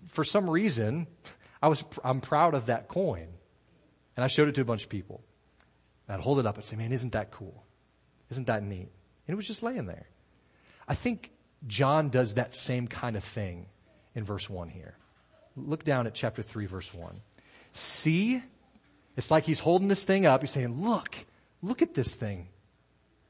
For 0.08 0.22
some 0.22 0.50
reason, 0.50 1.06
I 1.62 1.68
was, 1.68 1.82
I'm 2.04 2.20
proud 2.20 2.52
of 2.52 2.66
that 2.66 2.88
coin. 2.88 3.28
And 4.16 4.22
I 4.22 4.26
showed 4.26 4.48
it 4.48 4.54
to 4.56 4.60
a 4.60 4.66
bunch 4.66 4.82
of 4.82 4.90
people. 4.90 5.24
And 6.06 6.16
I'd 6.16 6.22
hold 6.22 6.38
it 6.40 6.46
up 6.46 6.56
and 6.56 6.64
say, 6.64 6.76
man, 6.76 6.92
isn't 6.92 7.12
that 7.12 7.30
cool? 7.30 7.64
Isn't 8.30 8.48
that 8.48 8.62
neat? 8.62 8.90
And 9.26 9.32
it 9.32 9.34
was 9.34 9.46
just 9.46 9.62
laying 9.62 9.86
there. 9.86 10.06
I 10.86 10.94
think 10.94 11.30
John 11.66 12.10
does 12.10 12.34
that 12.34 12.54
same 12.54 12.86
kind 12.86 13.16
of 13.16 13.24
thing 13.24 13.64
in 14.14 14.24
verse 14.24 14.50
1 14.50 14.68
here. 14.68 14.98
Look 15.56 15.84
down 15.84 16.06
at 16.06 16.12
chapter 16.12 16.42
3, 16.42 16.66
verse 16.66 16.92
1. 16.92 17.18
See? 17.72 18.42
It's 19.16 19.30
like 19.30 19.44
he's 19.44 19.60
holding 19.60 19.88
this 19.88 20.04
thing 20.04 20.26
up. 20.26 20.42
He's 20.42 20.50
saying, 20.50 20.82
look, 20.82 21.16
look 21.62 21.80
at 21.80 21.94
this 21.94 22.14
thing. 22.14 22.48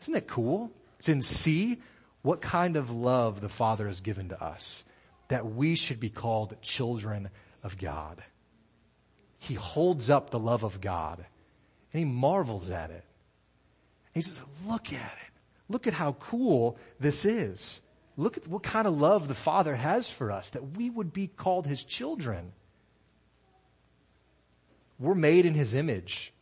Isn't 0.04 0.16
it 0.16 0.28
cool? 0.28 0.70
It's 0.98 1.08
in 1.08 1.22
see 1.22 1.80
what 2.20 2.42
kind 2.42 2.76
of 2.76 2.90
love 2.90 3.40
the 3.40 3.48
Father 3.48 3.86
has 3.86 4.00
given 4.00 4.28
to 4.28 4.42
us 4.42 4.84
that 5.28 5.46
we 5.46 5.74
should 5.74 5.98
be 5.98 6.10
called 6.10 6.60
children 6.60 7.30
of 7.62 7.78
God. 7.78 8.22
He 9.38 9.54
holds 9.54 10.10
up 10.10 10.28
the 10.28 10.38
love 10.38 10.62
of 10.62 10.82
God 10.82 11.24
and 11.92 11.98
he 11.98 12.04
marvels 12.04 12.68
at 12.68 12.90
it. 12.90 13.04
He 14.12 14.20
says, 14.20 14.42
look 14.66 14.92
at 14.92 14.98
it. 14.98 15.40
Look 15.70 15.86
at 15.86 15.94
how 15.94 16.12
cool 16.12 16.78
this 17.00 17.24
is. 17.24 17.80
Look 18.18 18.36
at 18.36 18.46
what 18.46 18.62
kind 18.62 18.86
of 18.86 19.00
love 19.00 19.26
the 19.26 19.34
Father 19.34 19.74
has 19.74 20.10
for 20.10 20.30
us 20.30 20.50
that 20.50 20.76
we 20.76 20.90
would 20.90 21.14
be 21.14 21.28
called 21.28 21.66
his 21.66 21.82
children. 21.82 22.52
We're 24.98 25.14
made 25.14 25.46
in 25.46 25.54
his 25.54 25.74
image 25.74 26.32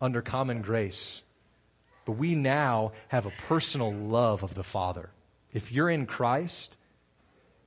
under 0.00 0.22
common 0.22 0.62
grace, 0.62 1.22
but 2.04 2.12
we 2.12 2.34
now 2.34 2.92
have 3.08 3.26
a 3.26 3.32
personal 3.48 3.92
love 3.92 4.42
of 4.42 4.54
the 4.54 4.62
Father. 4.62 5.10
If 5.52 5.72
you're 5.72 5.90
in 5.90 6.06
Christ, 6.06 6.76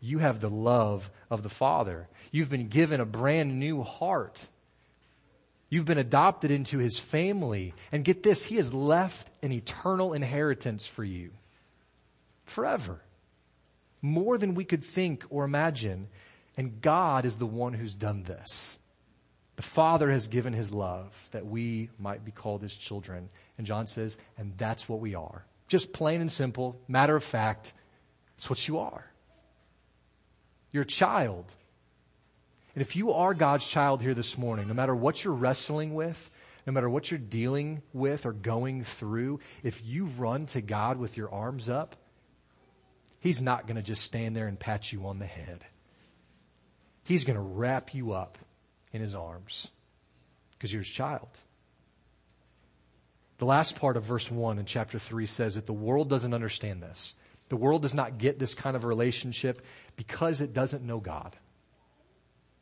you 0.02 0.20
have 0.20 0.40
the 0.42 0.50
love 0.50 1.10
of 1.30 1.44
the 1.44 1.50
Father. 1.50 2.08
You've 2.32 2.50
been 2.50 2.68
given 2.68 3.00
a 3.00 3.06
brand 3.06 3.60
new 3.60 3.84
heart. 3.84 4.48
You've 5.70 5.86
been 5.86 5.98
adopted 5.98 6.52
into 6.52 6.78
His 6.78 7.00
family. 7.00 7.74
And 7.92 8.04
get 8.04 8.22
this, 8.22 8.44
He 8.44 8.58
has 8.58 8.74
left 8.74 9.30
an 9.42 9.52
eternal 9.52 10.14
inheritance 10.14 10.86
for 10.86 11.04
you. 11.04 11.32
Forever. 12.46 13.02
More 14.02 14.38
than 14.38 14.56
we 14.56 14.66
could 14.66 14.84
think 14.84 15.24
or 15.30 15.46
imagine. 15.46 16.10
And 16.58 16.82
God 16.82 17.26
is 17.26 17.38
the 17.38 17.46
one 17.46 17.74
who's 17.74 17.96
done 17.96 18.24
this. 18.24 18.78
The 19.56 19.64
Father 19.64 20.12
has 20.12 20.28
given 20.28 20.54
His 20.54 20.74
love 20.74 21.30
that 21.32 21.46
we 21.46 21.90
might 21.98 22.26
be 22.26 22.32
called 22.32 22.62
His 22.62 22.76
children. 22.76 23.30
And 23.58 23.68
John 23.68 23.88
says, 23.88 24.18
and 24.38 24.58
that's 24.58 24.90
what 24.90 25.00
we 25.00 25.16
are. 25.16 25.46
Just 25.68 25.94
plain 25.94 26.22
and 26.22 26.32
simple, 26.32 26.80
matter 26.88 27.16
of 27.16 27.24
fact, 27.24 27.74
it's 28.38 28.50
what 28.50 28.68
you 28.68 28.80
are. 28.80 29.06
You're 30.72 30.84
a 30.84 30.88
child. 30.88 31.52
And 32.76 32.82
if 32.82 32.96
you 32.96 33.14
are 33.14 33.34
God's 33.34 33.66
child 33.66 34.02
here 34.02 34.16
this 34.16 34.38
morning, 34.38 34.68
no 34.68 34.74
matter 34.74 34.96
what 34.96 35.24
you're 35.24 35.34
wrestling 35.34 35.94
with, 35.94 36.32
no 36.66 36.74
matter 36.74 36.90
what 36.90 37.12
you're 37.12 37.20
dealing 37.20 37.82
with 37.94 38.26
or 38.26 38.34
going 38.34 38.84
through, 38.84 39.40
if 39.64 39.86
you 39.86 40.06
run 40.18 40.48
to 40.48 40.62
God 40.62 40.98
with 40.98 41.18
your 41.18 41.32
arms 41.32 41.70
up, 41.70 41.96
He's 43.20 43.42
not 43.42 43.68
going 43.68 43.78
to 43.78 43.82
just 43.82 44.04
stand 44.04 44.36
there 44.36 44.48
and 44.48 44.60
pat 44.60 44.92
you 44.92 45.06
on 45.06 45.20
the 45.20 45.26
head. 45.26 45.64
He's 47.04 47.24
going 47.24 47.38
to 47.38 47.42
wrap 47.42 47.94
you 47.94 48.12
up 48.12 48.38
in 48.92 49.02
His 49.02 49.16
arms 49.16 49.70
because 50.54 50.74
you're 50.74 50.82
His 50.82 50.92
child. 50.92 51.30
The 53.44 53.50
last 53.50 53.76
part 53.76 53.98
of 53.98 54.06
verse 54.06 54.32
1 54.32 54.58
in 54.58 54.64
chapter 54.64 54.98
3 54.98 55.26
says 55.26 55.56
that 55.56 55.66
the 55.66 55.74
world 55.74 56.10
doesn't 56.10 56.34
understand 56.34 56.82
this. 56.82 57.14
The 57.50 57.58
world 57.58 57.82
does 57.82 57.94
not 57.94 58.18
get 58.18 58.40
this 58.40 58.56
kind 58.56 58.74
of 58.74 58.86
relationship 58.86 59.66
because 59.98 60.40
it 60.40 60.54
doesn't 60.54 60.82
know 60.82 61.02
God. 61.02 61.36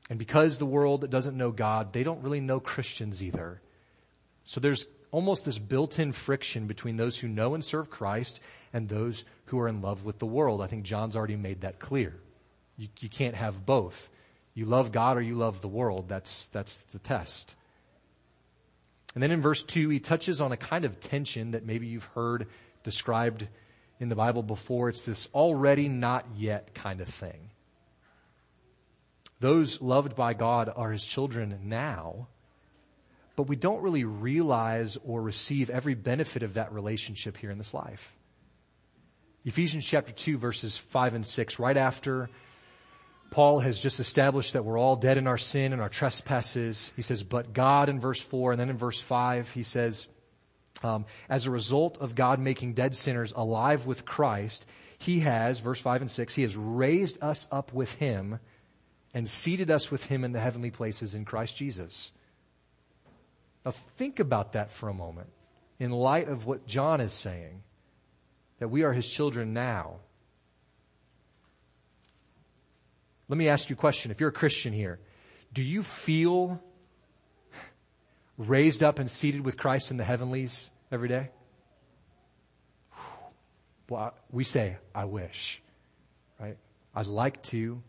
And 0.09 0.17
because 0.17 0.57
the 0.57 0.65
world 0.65 1.07
doesn't 1.07 1.37
know 1.37 1.51
God, 1.51 1.93
they 1.93 2.01
don't 2.01 2.23
really 2.23 2.39
know 2.39 2.59
Christians 2.59 3.21
either. 3.21 3.61
So 4.43 4.59
there's 4.59 4.87
almost 5.11 5.45
this 5.45 5.59
built-in 5.59 6.13
friction 6.13 6.65
between 6.65 6.97
those 6.97 7.15
who 7.15 7.27
know 7.27 7.53
and 7.53 7.63
serve 7.63 7.91
Christ 7.91 8.39
and 8.73 8.89
those 8.89 9.23
who 9.45 9.59
are 9.59 9.67
in 9.67 9.83
love 9.83 10.03
with 10.03 10.17
the 10.17 10.25
world. 10.25 10.63
I 10.63 10.65
think 10.65 10.81
John's 10.81 11.15
already 11.15 11.35
made 11.35 11.61
that 11.61 11.77
clear. 11.77 12.15
You, 12.75 12.87
you 13.01 13.09
can't 13.09 13.35
have 13.35 13.67
both. 13.67 14.09
You 14.55 14.65
love 14.65 14.91
God 14.91 15.15
or 15.15 15.21
you 15.21 15.35
love 15.35 15.61
the 15.61 15.67
world. 15.67 16.09
That's, 16.09 16.47
that's 16.47 16.77
the 16.77 16.97
test. 16.97 17.55
And 19.13 19.21
then 19.21 19.31
in 19.31 19.41
verse 19.41 19.63
2, 19.63 19.89
he 19.89 19.99
touches 19.99 20.39
on 20.39 20.51
a 20.51 20.57
kind 20.57 20.85
of 20.85 20.99
tension 20.99 21.51
that 21.51 21.65
maybe 21.65 21.87
you've 21.87 22.05
heard 22.05 22.47
described 22.83 23.47
in 23.99 24.09
the 24.09 24.15
Bible 24.15 24.43
before. 24.43 24.89
It's 24.89 25.05
this 25.05 25.27
already 25.33 25.89
not 25.89 26.25
yet 26.35 26.73
kind 26.73 27.01
of 27.01 27.07
thing. 27.07 27.49
Those 29.39 29.81
loved 29.81 30.15
by 30.15 30.33
God 30.33 30.71
are 30.73 30.91
his 30.91 31.03
children 31.03 31.59
now, 31.63 32.27
but 33.35 33.43
we 33.43 33.55
don't 33.55 33.81
really 33.81 34.03
realize 34.03 34.97
or 35.03 35.21
receive 35.21 35.69
every 35.69 35.95
benefit 35.95 36.43
of 36.43 36.53
that 36.53 36.71
relationship 36.71 37.37
here 37.37 37.49
in 37.49 37.57
this 37.57 37.73
life. 37.73 38.15
Ephesians 39.43 39.85
chapter 39.85 40.11
2 40.11 40.37
verses 40.37 40.77
5 40.77 41.15
and 41.15 41.25
6, 41.25 41.57
right 41.57 41.77
after 41.77 42.29
Paul 43.31 43.61
has 43.61 43.79
just 43.79 43.99
established 43.99 44.53
that 44.53 44.65
we're 44.65 44.77
all 44.77 44.97
dead 44.97 45.17
in 45.17 45.25
our 45.25 45.37
sin 45.37 45.71
and 45.71 45.81
our 45.81 45.89
trespasses. 45.89 46.91
He 46.97 47.01
says, 47.01 47.23
but 47.23 47.53
God 47.53 47.87
in 47.87 47.99
verse 47.99 48.21
4, 48.21 48.51
and 48.51 48.61
then 48.61 48.69
in 48.69 48.77
verse 48.77 48.99
5, 48.99 49.49
he 49.51 49.63
says, 49.63 50.07
um, 50.83 51.05
as 51.29 51.45
a 51.45 51.51
result 51.51 51.97
of 51.99 52.13
God 52.13 52.39
making 52.39 52.73
dead 52.73 52.93
sinners 52.95 53.33
alive 53.35 53.85
with 53.85 54.05
Christ, 54.05 54.65
He 54.97 55.21
has, 55.21 55.59
verse 55.59 55.79
5 55.79 56.01
and 56.01 56.11
6, 56.11 56.35
He 56.35 56.41
has 56.41 56.57
raised 56.57 57.23
us 57.23 57.47
up 57.51 57.73
with 57.73 57.93
Him 57.95 58.39
and 59.13 59.27
seated 59.27 59.71
us 59.71 59.91
with 59.91 60.05
Him 60.05 60.23
in 60.23 60.31
the 60.31 60.39
heavenly 60.39 60.71
places 60.71 61.15
in 61.15 61.25
Christ 61.25 61.55
Jesus. 61.55 62.11
Now 63.63 63.71
think 63.71 64.19
about 64.19 64.53
that 64.53 64.71
for 64.71 64.89
a 64.89 64.93
moment 64.93 65.29
in 65.79 65.91
light 65.91 66.27
of 66.27 66.45
what 66.45 66.67
John 66.67 66.99
is 66.99 67.13
saying, 67.13 67.63
that 68.59 68.69
we 68.69 68.83
are 68.83 68.93
His 68.93 69.07
children 69.07 69.53
now. 69.53 69.97
Let 73.31 73.37
me 73.37 73.47
ask 73.47 73.69
you 73.69 73.75
a 73.75 73.79
question. 73.79 74.11
If 74.11 74.19
you're 74.19 74.27
a 74.27 74.33
Christian 74.33 74.73
here, 74.73 74.99
do 75.53 75.63
you 75.63 75.83
feel 75.83 76.61
raised 78.37 78.83
up 78.83 78.99
and 78.99 79.09
seated 79.09 79.45
with 79.45 79.55
Christ 79.55 79.89
in 79.89 79.95
the 79.95 80.03
heavenlies 80.03 80.69
every 80.91 81.07
day? 81.07 81.29
Well, 83.89 84.13
we 84.31 84.43
say, 84.43 84.75
I 84.93 85.05
wish, 85.05 85.61
right? 86.41 86.57
I'd 86.93 87.05
like 87.05 87.41
to. 87.43 87.81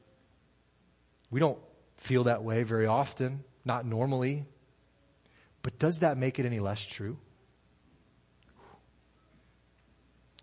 We 1.33 1.40
don't 1.40 1.59
feel 1.96 2.22
that 2.24 2.44
way 2.44 2.62
very 2.62 2.87
often, 2.87 3.42
not 3.64 3.85
normally. 3.85 4.46
But 5.62 5.76
does 5.76 5.98
that 6.00 6.16
make 6.16 6.38
it 6.38 6.46
any 6.46 6.61
less 6.61 6.85
true? 6.85 7.18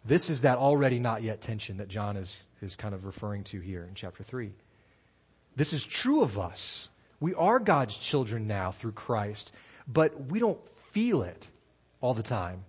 This 0.04 0.30
is 0.30 0.42
that 0.42 0.58
already 0.58 1.00
not 1.00 1.24
yet 1.24 1.40
tension 1.40 1.78
that 1.78 1.88
John 1.88 2.18
is, 2.18 2.48
is 2.62 2.76
kind 2.76 2.94
of 2.94 3.06
referring 3.06 3.46
to 3.46 3.62
here 3.62 3.86
in 3.86 3.96
chapter 3.96 4.24
3. 4.24 4.52
This 5.60 5.74
is 5.74 5.84
true 5.84 6.22
of 6.22 6.40
us. 6.40 6.88
We 7.20 7.34
are 7.34 7.60
God's 7.60 7.98
children 7.98 8.48
now 8.48 8.72
through 8.72 8.94
Christ, 8.94 9.52
but 9.86 10.32
we 10.32 10.40
don't 10.40 10.58
feel 10.92 11.24
it 11.24 11.52
all 12.00 12.14
the 12.14 12.24
time. 12.24 12.64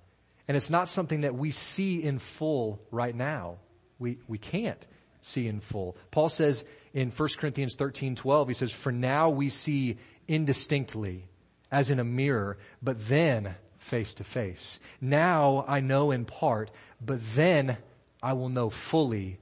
And 0.48 0.56
it's 0.56 0.70
not 0.70 0.88
something 0.88 1.20
that 1.20 1.36
we 1.36 1.52
see 1.52 2.02
in 2.02 2.18
full 2.18 2.82
right 2.90 3.14
now. 3.14 3.58
We, 4.00 4.18
we 4.26 4.38
can't 4.38 4.84
see 5.22 5.46
in 5.46 5.60
full. 5.60 5.96
Paul 6.10 6.30
says 6.30 6.64
in 6.92 7.12
1 7.12 7.28
Corinthians 7.38 7.76
13, 7.76 8.16
12, 8.16 8.48
he 8.48 8.54
says, 8.54 8.72
For 8.72 8.90
now 8.90 9.30
we 9.30 9.50
see 9.50 9.96
indistinctly, 10.26 11.28
as 11.70 11.90
in 11.90 12.00
a 12.00 12.04
mirror, 12.04 12.58
but 12.82 13.06
then 13.06 13.54
face 13.78 14.14
to 14.14 14.24
face. 14.24 14.80
Now 15.00 15.64
I 15.68 15.78
know 15.78 16.10
in 16.10 16.24
part, 16.24 16.72
but 17.00 17.20
then 17.36 17.76
I 18.20 18.32
will 18.32 18.48
know 18.48 18.68
fully 18.68 19.38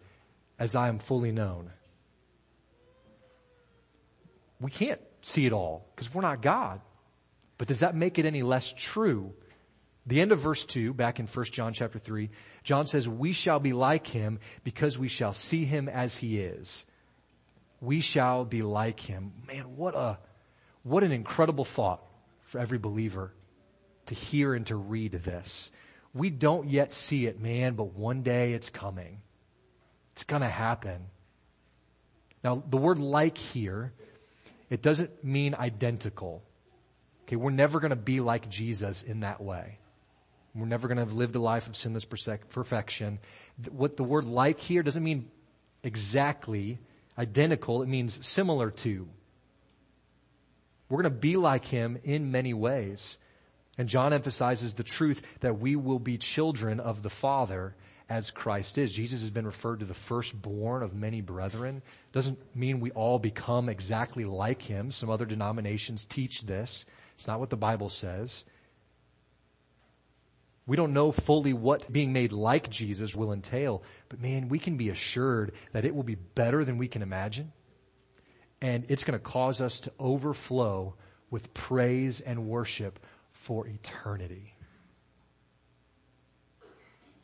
as 0.58 0.76
I 0.76 0.88
am 0.88 0.98
fully 0.98 1.32
known. 1.32 1.70
We 4.60 4.70
can't 4.70 5.00
see 5.22 5.46
it 5.46 5.52
all 5.52 5.88
because 5.94 6.12
we're 6.12 6.22
not 6.22 6.42
God. 6.42 6.80
But 7.58 7.68
does 7.68 7.80
that 7.80 7.94
make 7.94 8.18
it 8.18 8.26
any 8.26 8.42
less 8.42 8.72
true? 8.76 9.34
The 10.06 10.20
end 10.20 10.32
of 10.32 10.38
verse 10.38 10.64
2, 10.64 10.94
back 10.94 11.20
in 11.20 11.26
1 11.26 11.44
John 11.46 11.72
chapter 11.72 11.98
3, 11.98 12.30
John 12.62 12.86
says, 12.86 13.08
We 13.08 13.32
shall 13.32 13.60
be 13.60 13.72
like 13.72 14.06
him 14.06 14.38
because 14.64 14.98
we 14.98 15.08
shall 15.08 15.34
see 15.34 15.64
him 15.64 15.88
as 15.88 16.16
he 16.16 16.38
is. 16.38 16.86
We 17.80 18.00
shall 18.00 18.44
be 18.44 18.62
like 18.62 19.00
him. 19.00 19.32
Man, 19.46 19.76
what 19.76 19.94
a, 19.94 20.18
what 20.82 21.04
an 21.04 21.12
incredible 21.12 21.64
thought 21.64 22.02
for 22.42 22.58
every 22.58 22.78
believer 22.78 23.34
to 24.06 24.14
hear 24.14 24.54
and 24.54 24.66
to 24.66 24.76
read 24.76 25.12
this. 25.12 25.70
We 26.14 26.30
don't 26.30 26.68
yet 26.68 26.92
see 26.92 27.26
it, 27.26 27.38
man, 27.38 27.74
but 27.74 27.92
one 27.92 28.22
day 28.22 28.54
it's 28.54 28.70
coming. 28.70 29.20
It's 30.12 30.24
gonna 30.24 30.48
happen. 30.48 31.06
Now, 32.42 32.62
the 32.66 32.78
word 32.78 32.98
like 32.98 33.36
here 33.36 33.92
it 34.70 34.82
doesn't 34.82 35.24
mean 35.24 35.54
identical. 35.54 36.42
Okay, 37.24 37.36
we're 37.36 37.50
never 37.50 37.80
going 37.80 37.90
to 37.90 37.96
be 37.96 38.20
like 38.20 38.48
Jesus 38.48 39.02
in 39.02 39.20
that 39.20 39.40
way. 39.40 39.78
We're 40.54 40.66
never 40.66 40.88
going 40.88 41.06
to 41.06 41.14
live 41.14 41.32
the 41.32 41.40
life 41.40 41.68
of 41.68 41.76
sinless 41.76 42.04
perfection. 42.04 43.18
What 43.70 43.96
the 43.96 44.04
word 44.04 44.24
like 44.24 44.58
here 44.60 44.82
doesn't 44.82 45.02
mean 45.04 45.30
exactly 45.82 46.78
identical. 47.18 47.82
It 47.82 47.88
means 47.88 48.26
similar 48.26 48.70
to. 48.70 49.08
We're 50.88 51.02
going 51.02 51.12
to 51.12 51.20
be 51.20 51.36
like 51.36 51.66
him 51.66 51.98
in 52.02 52.30
many 52.30 52.54
ways. 52.54 53.18
And 53.76 53.88
John 53.88 54.12
emphasizes 54.12 54.72
the 54.72 54.82
truth 54.82 55.22
that 55.40 55.60
we 55.60 55.76
will 55.76 55.98
be 55.98 56.18
children 56.18 56.80
of 56.80 57.02
the 57.02 57.10
Father 57.10 57.76
as 58.08 58.30
Christ 58.30 58.78
is. 58.78 58.92
Jesus 58.92 59.20
has 59.20 59.30
been 59.30 59.46
referred 59.46 59.80
to 59.80 59.86
the 59.86 59.94
firstborn 59.94 60.82
of 60.82 60.94
many 60.94 61.20
brethren. 61.20 61.82
Doesn't 62.12 62.38
mean 62.56 62.80
we 62.80 62.90
all 62.92 63.18
become 63.18 63.68
exactly 63.68 64.24
like 64.24 64.62
him. 64.62 64.90
Some 64.90 65.10
other 65.10 65.26
denominations 65.26 66.04
teach 66.04 66.42
this. 66.42 66.86
It's 67.14 67.26
not 67.26 67.40
what 67.40 67.50
the 67.50 67.56
Bible 67.56 67.90
says. 67.90 68.44
We 70.66 70.76
don't 70.76 70.92
know 70.92 71.12
fully 71.12 71.52
what 71.52 71.90
being 71.90 72.12
made 72.12 72.32
like 72.32 72.68
Jesus 72.68 73.16
will 73.16 73.32
entail, 73.32 73.82
but 74.10 74.20
man, 74.20 74.48
we 74.48 74.58
can 74.58 74.76
be 74.76 74.90
assured 74.90 75.52
that 75.72 75.86
it 75.86 75.94
will 75.94 76.02
be 76.02 76.14
better 76.14 76.64
than 76.64 76.76
we 76.76 76.88
can 76.88 77.00
imagine. 77.00 77.52
And 78.60 78.84
it's 78.88 79.04
going 79.04 79.18
to 79.18 79.24
cause 79.24 79.60
us 79.60 79.80
to 79.80 79.92
overflow 79.98 80.94
with 81.30 81.54
praise 81.54 82.20
and 82.20 82.48
worship 82.48 82.98
for 83.32 83.66
eternity. 83.66 84.54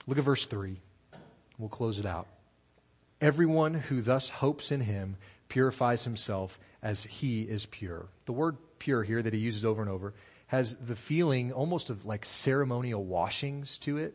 Look 0.06 0.18
at 0.18 0.24
verse 0.24 0.46
3. 0.46 0.80
We'll 1.58 1.68
close 1.68 1.98
it 1.98 2.06
out. 2.06 2.26
Everyone 3.20 3.74
who 3.74 4.02
thus 4.02 4.28
hopes 4.28 4.70
in 4.70 4.80
him 4.80 5.16
purifies 5.48 6.04
himself 6.04 6.58
as 6.82 7.04
he 7.04 7.42
is 7.42 7.66
pure. 7.66 8.06
The 8.26 8.32
word 8.32 8.56
pure 8.78 9.02
here 9.02 9.22
that 9.22 9.32
he 9.32 9.38
uses 9.38 9.64
over 9.64 9.80
and 9.80 9.90
over 9.90 10.14
has 10.48 10.76
the 10.76 10.96
feeling 10.96 11.52
almost 11.52 11.90
of 11.90 12.04
like 12.04 12.24
ceremonial 12.24 13.04
washings 13.04 13.78
to 13.78 13.98
it. 13.98 14.14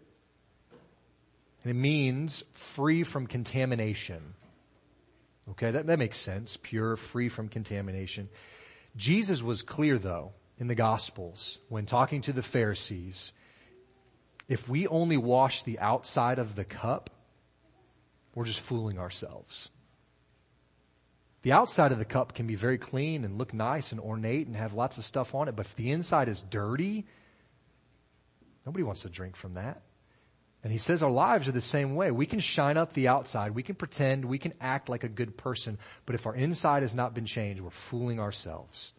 And 1.63 1.71
it 1.71 1.79
means 1.79 2.43
free 2.51 3.03
from 3.03 3.25
contamination. 3.27 4.35
Okay, 5.51 5.71
that, 5.71 5.87
that 5.87 5.99
makes 5.99 6.17
sense. 6.17 6.57
Pure, 6.61 6.97
free 6.97 7.29
from 7.29 7.49
contamination. 7.49 8.29
Jesus 8.95 9.41
was 9.41 9.61
clear 9.61 9.97
though 9.97 10.33
in 10.59 10.67
the 10.67 10.75
Gospels 10.75 11.57
when 11.67 11.85
talking 11.85 12.21
to 12.21 12.33
the 12.33 12.43
Pharisees 12.43 13.33
if 14.49 14.67
we 14.67 14.87
only 14.87 15.15
wash 15.15 15.63
the 15.63 15.79
outside 15.79 16.39
of 16.39 16.55
the 16.55 16.65
cup, 16.65 17.11
we're 18.33 18.45
just 18.45 18.59
fooling 18.59 18.97
ourselves. 18.97 19.69
The 21.43 21.51
outside 21.53 21.91
of 21.91 21.99
the 21.99 22.05
cup 22.05 22.33
can 22.33 22.47
be 22.47 22.55
very 22.55 22.77
clean 22.77 23.23
and 23.23 23.37
look 23.37 23.53
nice 23.53 23.91
and 23.91 24.01
ornate 24.01 24.47
and 24.47 24.55
have 24.55 24.73
lots 24.73 24.97
of 24.97 25.05
stuff 25.05 25.33
on 25.35 25.47
it, 25.47 25.55
but 25.55 25.67
if 25.67 25.75
the 25.75 25.91
inside 25.91 26.27
is 26.27 26.41
dirty, 26.41 27.05
nobody 28.65 28.83
wants 28.83 29.03
to 29.03 29.09
drink 29.09 29.35
from 29.35 29.53
that. 29.53 29.83
And 30.63 30.73
he 30.73 30.79
says 30.79 31.01
our 31.01 31.11
lives 31.11 31.47
are 31.47 31.53
the 31.53 31.61
same 31.61 31.95
way. 31.95 32.11
We 32.11 32.25
can 32.25 32.41
shine 32.41 32.75
up 32.75 32.91
the 32.91 33.07
outside. 33.07 33.55
We 33.55 33.63
can 33.63 33.75
pretend. 33.75 34.25
We 34.25 34.39
can 34.39 34.53
act 34.59 34.89
like 34.89 35.05
a 35.05 35.09
good 35.09 35.37
person. 35.37 35.77
But 36.05 36.15
if 36.15 36.27
our 36.27 36.35
inside 36.35 36.81
has 36.81 36.93
not 36.93 37.13
been 37.13 37.25
changed, 37.25 37.61
we're 37.61 37.69
fooling 37.69 38.19
ourselves. 38.19 38.91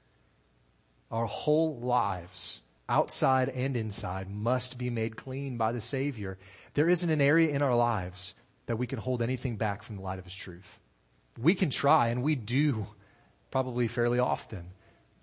Our 1.11 1.27
whole 1.27 1.79
lives 1.79 2.63
outside 2.91 3.49
and 3.49 3.77
inside, 3.77 4.29
must 4.29 4.77
be 4.77 4.91
made 4.91 5.17
clean 5.17 5.57
by 5.57 5.73
the 5.73 5.81
Savior. 5.81 6.37
There 6.75 6.89
isn't 6.89 7.09
an 7.09 7.21
area 7.21 7.49
in 7.49 7.63
our 7.63 7.75
lives 7.75 8.35
that 8.67 8.77
we 8.77 8.87
can 8.87 8.99
hold 8.99 9.23
anything 9.23 9.57
back 9.57 9.83
from 9.83 9.97
the 9.97 10.03
light 10.03 10.19
of 10.19 10.25
His 10.25 10.35
truth. 10.35 10.79
We 11.41 11.55
can 11.55 11.71
try, 11.71 12.09
and 12.09 12.23
we 12.23 12.35
do 12.35 12.87
probably 13.51 13.89
fairly 13.89 14.19
often. 14.19 14.73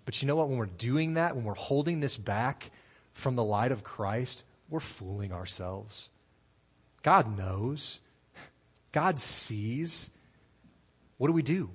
But 0.04 0.20
you 0.20 0.26
know 0.26 0.36
what? 0.36 0.48
When 0.48 0.58
we're 0.58 0.66
doing 0.66 1.14
that, 1.14 1.36
when 1.36 1.44
we're 1.44 1.54
holding 1.54 2.00
this 2.00 2.16
back 2.16 2.70
from 3.12 3.36
the 3.36 3.44
light 3.44 3.72
of 3.72 3.84
Christ, 3.84 4.44
we're 4.68 4.80
fooling 4.80 5.32
ourselves. 5.32 6.08
God 7.02 7.36
knows. 7.36 8.00
God 8.92 9.20
sees. 9.20 10.10
What 11.18 11.28
do 11.28 11.32
we 11.32 11.42
do? 11.42 11.70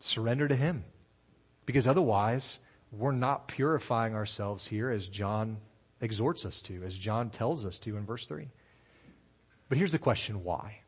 Surrender 0.00 0.46
to 0.48 0.56
Him. 0.56 0.84
Because 1.66 1.86
otherwise, 1.86 2.58
we're 2.92 3.12
not 3.12 3.48
purifying 3.48 4.14
ourselves 4.14 4.66
here 4.66 4.90
as 4.90 5.08
John 5.08 5.58
exhorts 6.00 6.46
us 6.46 6.62
to, 6.62 6.82
as 6.84 6.96
John 6.96 7.30
tells 7.30 7.64
us 7.64 7.78
to 7.80 7.96
in 7.96 8.06
verse 8.06 8.26
3. 8.26 8.48
But 9.68 9.78
here's 9.78 9.92
the 9.92 9.98
question 9.98 10.44
why? 10.44 10.80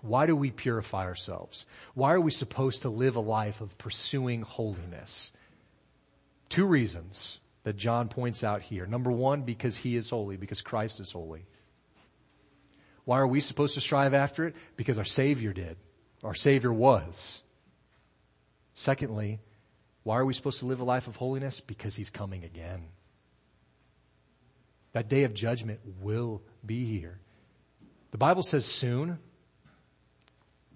Why 0.00 0.26
do 0.26 0.36
we 0.36 0.50
purify 0.50 1.04
ourselves? 1.04 1.66
Why 1.94 2.12
are 2.12 2.20
we 2.20 2.30
supposed 2.30 2.82
to 2.82 2.90
live 2.90 3.16
a 3.16 3.20
life 3.20 3.60
of 3.60 3.76
pursuing 3.78 4.42
holiness? 4.42 5.32
Two 6.48 6.66
reasons 6.66 7.40
that 7.62 7.76
John 7.76 8.08
points 8.08 8.44
out 8.44 8.60
here. 8.60 8.86
Number 8.86 9.10
one, 9.10 9.42
because 9.42 9.78
he 9.78 9.96
is 9.96 10.10
holy, 10.10 10.36
because 10.36 10.60
Christ 10.60 11.00
is 11.00 11.10
holy. 11.10 11.46
Why 13.06 13.18
are 13.18 13.26
we 13.26 13.40
supposed 13.40 13.74
to 13.74 13.80
strive 13.80 14.14
after 14.14 14.46
it? 14.46 14.54
Because 14.76 14.98
our 14.98 15.04
Savior 15.04 15.52
did. 15.52 15.76
Our 16.22 16.34
Savior 16.34 16.72
was. 16.72 17.42
Secondly, 18.74 19.40
why 20.04 20.18
are 20.18 20.24
we 20.24 20.34
supposed 20.34 20.60
to 20.60 20.66
live 20.66 20.80
a 20.80 20.84
life 20.84 21.08
of 21.08 21.16
holiness? 21.16 21.60
Because 21.60 21.96
he's 21.96 22.10
coming 22.10 22.44
again. 22.44 22.84
That 24.92 25.08
day 25.08 25.24
of 25.24 25.34
judgment 25.34 25.80
will 26.00 26.42
be 26.64 26.84
here. 26.84 27.18
The 28.12 28.18
Bible 28.18 28.42
says 28.42 28.64
soon. 28.64 29.18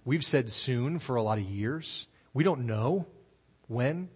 We've 0.04 0.24
said 0.24 0.50
soon 0.50 0.98
for 0.98 1.16
a 1.16 1.22
lot 1.22 1.38
of 1.38 1.44
years. 1.44 2.08
We 2.32 2.42
don't 2.42 2.66
know 2.66 3.06
when, 3.68 4.08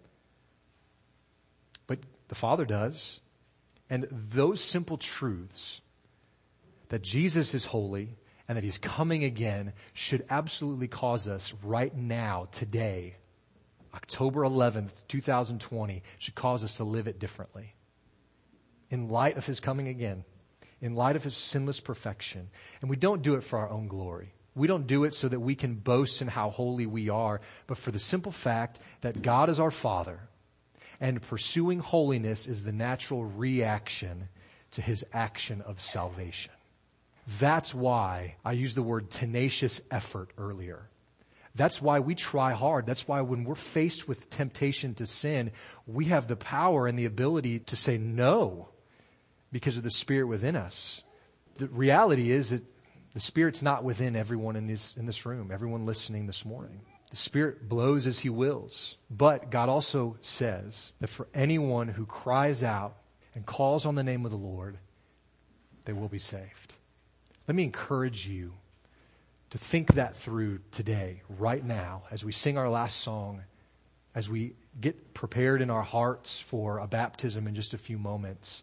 but 1.86 2.00
the 2.28 2.34
Father 2.34 2.64
does. 2.64 3.20
And 3.90 4.08
those 4.10 4.60
simple 4.64 4.96
truths 4.96 5.82
that 6.88 7.02
Jesus 7.02 7.52
is 7.52 7.66
holy 7.66 8.16
and 8.48 8.56
that 8.56 8.64
he's 8.64 8.78
coming 8.78 9.24
again 9.24 9.74
should 9.92 10.24
absolutely 10.30 10.88
cause 10.88 11.28
us 11.28 11.52
right 11.62 11.94
now, 11.94 12.48
today, 12.50 13.16
October 13.94 14.42
11th, 14.42 15.06
2020, 15.08 16.02
should 16.18 16.34
cause 16.34 16.64
us 16.64 16.78
to 16.78 16.84
live 16.84 17.06
it 17.06 17.18
differently. 17.18 17.74
In 18.90 19.08
light 19.08 19.36
of 19.36 19.46
his 19.46 19.60
coming 19.60 19.88
again, 19.88 20.24
in 20.80 20.94
light 20.94 21.16
of 21.16 21.24
his 21.24 21.36
sinless 21.36 21.80
perfection. 21.80 22.50
And 22.80 22.90
we 22.90 22.96
don't 22.96 23.22
do 23.22 23.34
it 23.34 23.44
for 23.44 23.58
our 23.60 23.70
own 23.70 23.86
glory. 23.86 24.34
We 24.54 24.66
don't 24.66 24.86
do 24.86 25.04
it 25.04 25.14
so 25.14 25.28
that 25.28 25.40
we 25.40 25.54
can 25.54 25.74
boast 25.74 26.20
in 26.20 26.28
how 26.28 26.50
holy 26.50 26.84
we 26.84 27.08
are, 27.08 27.40
but 27.66 27.78
for 27.78 27.90
the 27.90 27.98
simple 27.98 28.32
fact 28.32 28.80
that 29.00 29.22
God 29.22 29.48
is 29.48 29.60
our 29.60 29.70
Father 29.70 30.20
and 31.00 31.22
pursuing 31.22 31.78
holiness 31.78 32.46
is 32.46 32.62
the 32.62 32.72
natural 32.72 33.24
reaction 33.24 34.28
to 34.72 34.82
his 34.82 35.04
action 35.12 35.62
of 35.62 35.80
salvation. 35.80 36.52
That's 37.38 37.74
why 37.74 38.36
I 38.44 38.52
used 38.52 38.76
the 38.76 38.82
word 38.82 39.10
tenacious 39.10 39.80
effort 39.90 40.30
earlier. 40.36 40.88
That's 41.54 41.82
why 41.82 42.00
we 42.00 42.14
try 42.14 42.52
hard. 42.52 42.86
That's 42.86 43.06
why 43.06 43.20
when 43.20 43.44
we're 43.44 43.54
faced 43.54 44.08
with 44.08 44.30
temptation 44.30 44.94
to 44.94 45.06
sin, 45.06 45.52
we 45.86 46.06
have 46.06 46.26
the 46.26 46.36
power 46.36 46.86
and 46.86 46.98
the 46.98 47.04
ability 47.04 47.60
to 47.60 47.76
say 47.76 47.98
no 47.98 48.68
because 49.50 49.76
of 49.76 49.82
the 49.82 49.90
Spirit 49.90 50.26
within 50.26 50.56
us. 50.56 51.02
The 51.56 51.68
reality 51.68 52.30
is 52.30 52.50
that 52.50 52.64
the 53.12 53.20
Spirit's 53.20 53.60
not 53.60 53.84
within 53.84 54.16
everyone 54.16 54.56
in 54.56 54.66
this, 54.66 54.96
in 54.96 55.04
this 55.04 55.26
room, 55.26 55.50
everyone 55.52 55.84
listening 55.84 56.26
this 56.26 56.46
morning. 56.46 56.80
The 57.10 57.16
Spirit 57.16 57.68
blows 57.68 58.06
as 58.06 58.18
He 58.20 58.30
wills. 58.30 58.96
But 59.10 59.50
God 59.50 59.68
also 59.68 60.16
says 60.22 60.94
that 61.00 61.08
for 61.08 61.28
anyone 61.34 61.88
who 61.88 62.06
cries 62.06 62.64
out 62.64 62.96
and 63.34 63.44
calls 63.44 63.84
on 63.84 63.94
the 63.94 64.02
name 64.02 64.24
of 64.24 64.30
the 64.30 64.38
Lord, 64.38 64.78
they 65.84 65.92
will 65.92 66.08
be 66.08 66.18
saved. 66.18 66.76
Let 67.46 67.54
me 67.54 67.64
encourage 67.64 68.26
you 68.26 68.54
to 69.52 69.58
think 69.58 69.92
that 69.94 70.16
through 70.16 70.60
today, 70.70 71.20
right 71.28 71.62
now, 71.62 72.04
as 72.10 72.24
we 72.24 72.32
sing 72.32 72.56
our 72.56 72.70
last 72.70 73.02
song, 73.02 73.42
as 74.14 74.26
we 74.26 74.54
get 74.80 75.12
prepared 75.12 75.60
in 75.60 75.68
our 75.68 75.82
hearts 75.82 76.40
for 76.40 76.78
a 76.78 76.86
baptism 76.86 77.46
in 77.46 77.54
just 77.54 77.74
a 77.74 77.78
few 77.78 77.98
moments. 77.98 78.62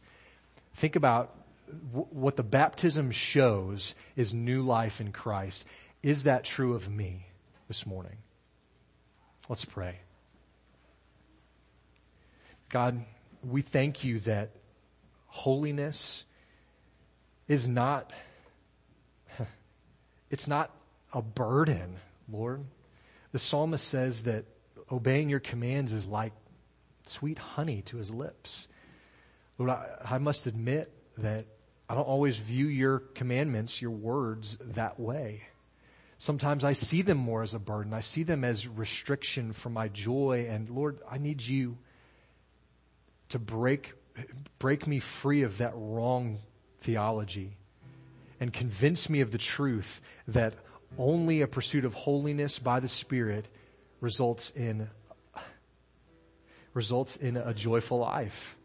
Think 0.74 0.96
about 0.96 1.36
what 1.92 2.38
the 2.38 2.44
baptism 2.44 3.12
shows 3.12 3.94
is 4.16 4.34
new 4.34 4.64
life 4.64 5.00
in 5.00 5.12
Christ. 5.12 5.64
Is 6.02 6.24
that 6.24 6.44
true 6.44 6.74
of 6.74 6.90
me 6.90 7.28
this 7.68 7.86
morning? 7.86 8.18
Let's 9.48 9.66
pray. 9.66 10.00
God, 12.70 13.06
we 13.48 13.62
thank 13.62 14.04
you 14.04 14.22
that 14.22 14.50
holiness 15.28 16.24
is 17.48 17.68
not, 17.68 18.12
it's 20.32 20.48
not 20.48 20.72
a 21.14 21.22
burden, 21.22 21.96
Lord. 22.32 22.66
The 23.32 23.40
psalmist 23.40 23.88
says 23.88 24.24
that 24.24 24.46
obeying 24.92 25.30
your 25.30 25.40
commands 25.40 25.94
is 25.94 26.08
like 26.08 26.34
sweet 27.06 27.38
honey 27.38 27.82
to 27.84 27.98
his 27.98 28.12
lips. 28.12 28.68
Lord, 29.58 29.72
I, 29.72 29.88
I 30.04 30.18
must 30.18 30.48
admit 30.48 30.92
that 31.18 31.46
I 31.90 31.96
don't 31.96 32.08
always 32.08 32.38
view 32.38 32.68
your 32.68 33.00
commandments, 33.00 33.82
your 33.82 33.92
words 33.92 34.58
that 34.62 35.00
way. 35.00 35.44
Sometimes 36.18 36.64
I 36.64 36.74
see 36.74 37.02
them 37.02 37.18
more 37.18 37.44
as 37.44 37.54
a 37.54 37.60
burden. 37.60 37.94
I 37.94 38.02
see 38.02 38.24
them 38.24 38.44
as 38.44 38.68
restriction 38.68 39.54
for 39.54 39.70
my 39.70 39.88
joy. 39.88 40.48
And 40.50 40.70
Lord, 40.70 41.00
I 41.10 41.18
need 41.18 41.42
you 41.42 41.78
to 43.30 43.40
break, 43.40 43.94
break 44.60 44.86
me 44.86 45.00
free 45.00 45.44
of 45.44 45.60
that 45.60 45.74
wrong 45.76 46.40
theology 46.78 47.58
and 48.40 48.54
convince 48.54 49.10
me 49.10 49.22
of 49.22 49.32
the 49.32 49.38
truth 49.38 50.02
that 50.28 50.54
only 50.98 51.42
a 51.42 51.48
pursuit 51.48 51.86
of 51.86 51.94
holiness 51.94 52.60
by 52.60 52.80
the 52.80 52.88
Spirit 52.88 53.48
results 54.02 54.52
in, 54.52 54.90
results 56.74 57.16
in 57.16 57.38
a 57.38 57.54
joyful 57.54 58.00
life. 58.00 58.58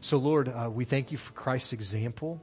So 0.00 0.18
Lord, 0.18 0.48
uh, 0.48 0.70
we 0.72 0.84
thank 0.84 1.12
you 1.12 1.18
for 1.18 1.32
Christ's 1.32 1.72
example. 1.72 2.40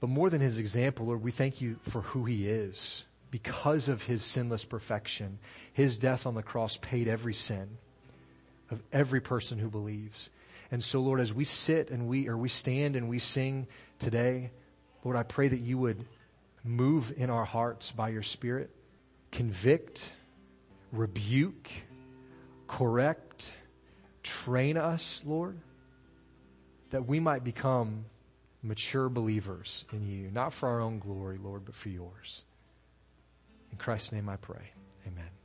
But 0.00 0.08
more 0.08 0.30
than 0.30 0.40
his 0.40 0.58
example, 0.58 1.06
Lord, 1.06 1.22
we 1.22 1.30
thank 1.30 1.60
you 1.60 1.76
for 1.82 2.00
who 2.00 2.24
he 2.24 2.48
is. 2.48 3.04
Because 3.30 3.88
of 3.88 4.02
his 4.02 4.24
sinless 4.24 4.64
perfection, 4.64 5.38
his 5.72 5.98
death 5.98 6.26
on 6.26 6.34
the 6.34 6.42
cross 6.42 6.76
paid 6.78 7.06
every 7.06 7.34
sin 7.34 7.78
of 8.70 8.82
every 8.92 9.20
person 9.20 9.58
who 9.58 9.68
believes. 9.68 10.30
And 10.72 10.82
so, 10.82 11.00
Lord, 11.00 11.20
as 11.20 11.34
we 11.34 11.44
sit 11.44 11.90
and 11.90 12.08
we, 12.08 12.28
or 12.28 12.36
we 12.36 12.48
stand 12.48 12.96
and 12.96 13.08
we 13.08 13.18
sing 13.18 13.66
today, 13.98 14.50
Lord, 15.04 15.16
I 15.16 15.22
pray 15.22 15.48
that 15.48 15.60
you 15.60 15.78
would 15.78 16.04
move 16.64 17.12
in 17.16 17.30
our 17.30 17.44
hearts 17.44 17.92
by 17.92 18.10
your 18.10 18.22
Spirit, 18.22 18.70
convict, 19.30 20.12
rebuke, 20.92 21.70
correct, 22.66 23.52
train 24.22 24.76
us, 24.76 25.22
Lord, 25.26 25.58
that 26.90 27.06
we 27.06 27.20
might 27.20 27.44
become 27.44 28.04
mature 28.62 29.08
believers 29.08 29.86
in 29.92 30.06
you, 30.06 30.30
not 30.30 30.52
for 30.52 30.68
our 30.68 30.80
own 30.80 30.98
glory, 30.98 31.38
Lord, 31.38 31.64
but 31.64 31.74
for 31.74 31.88
yours. 31.88 32.44
In 33.72 33.78
Christ's 33.78 34.12
name 34.12 34.28
I 34.28 34.36
pray. 34.36 34.72
Amen. 35.06 35.39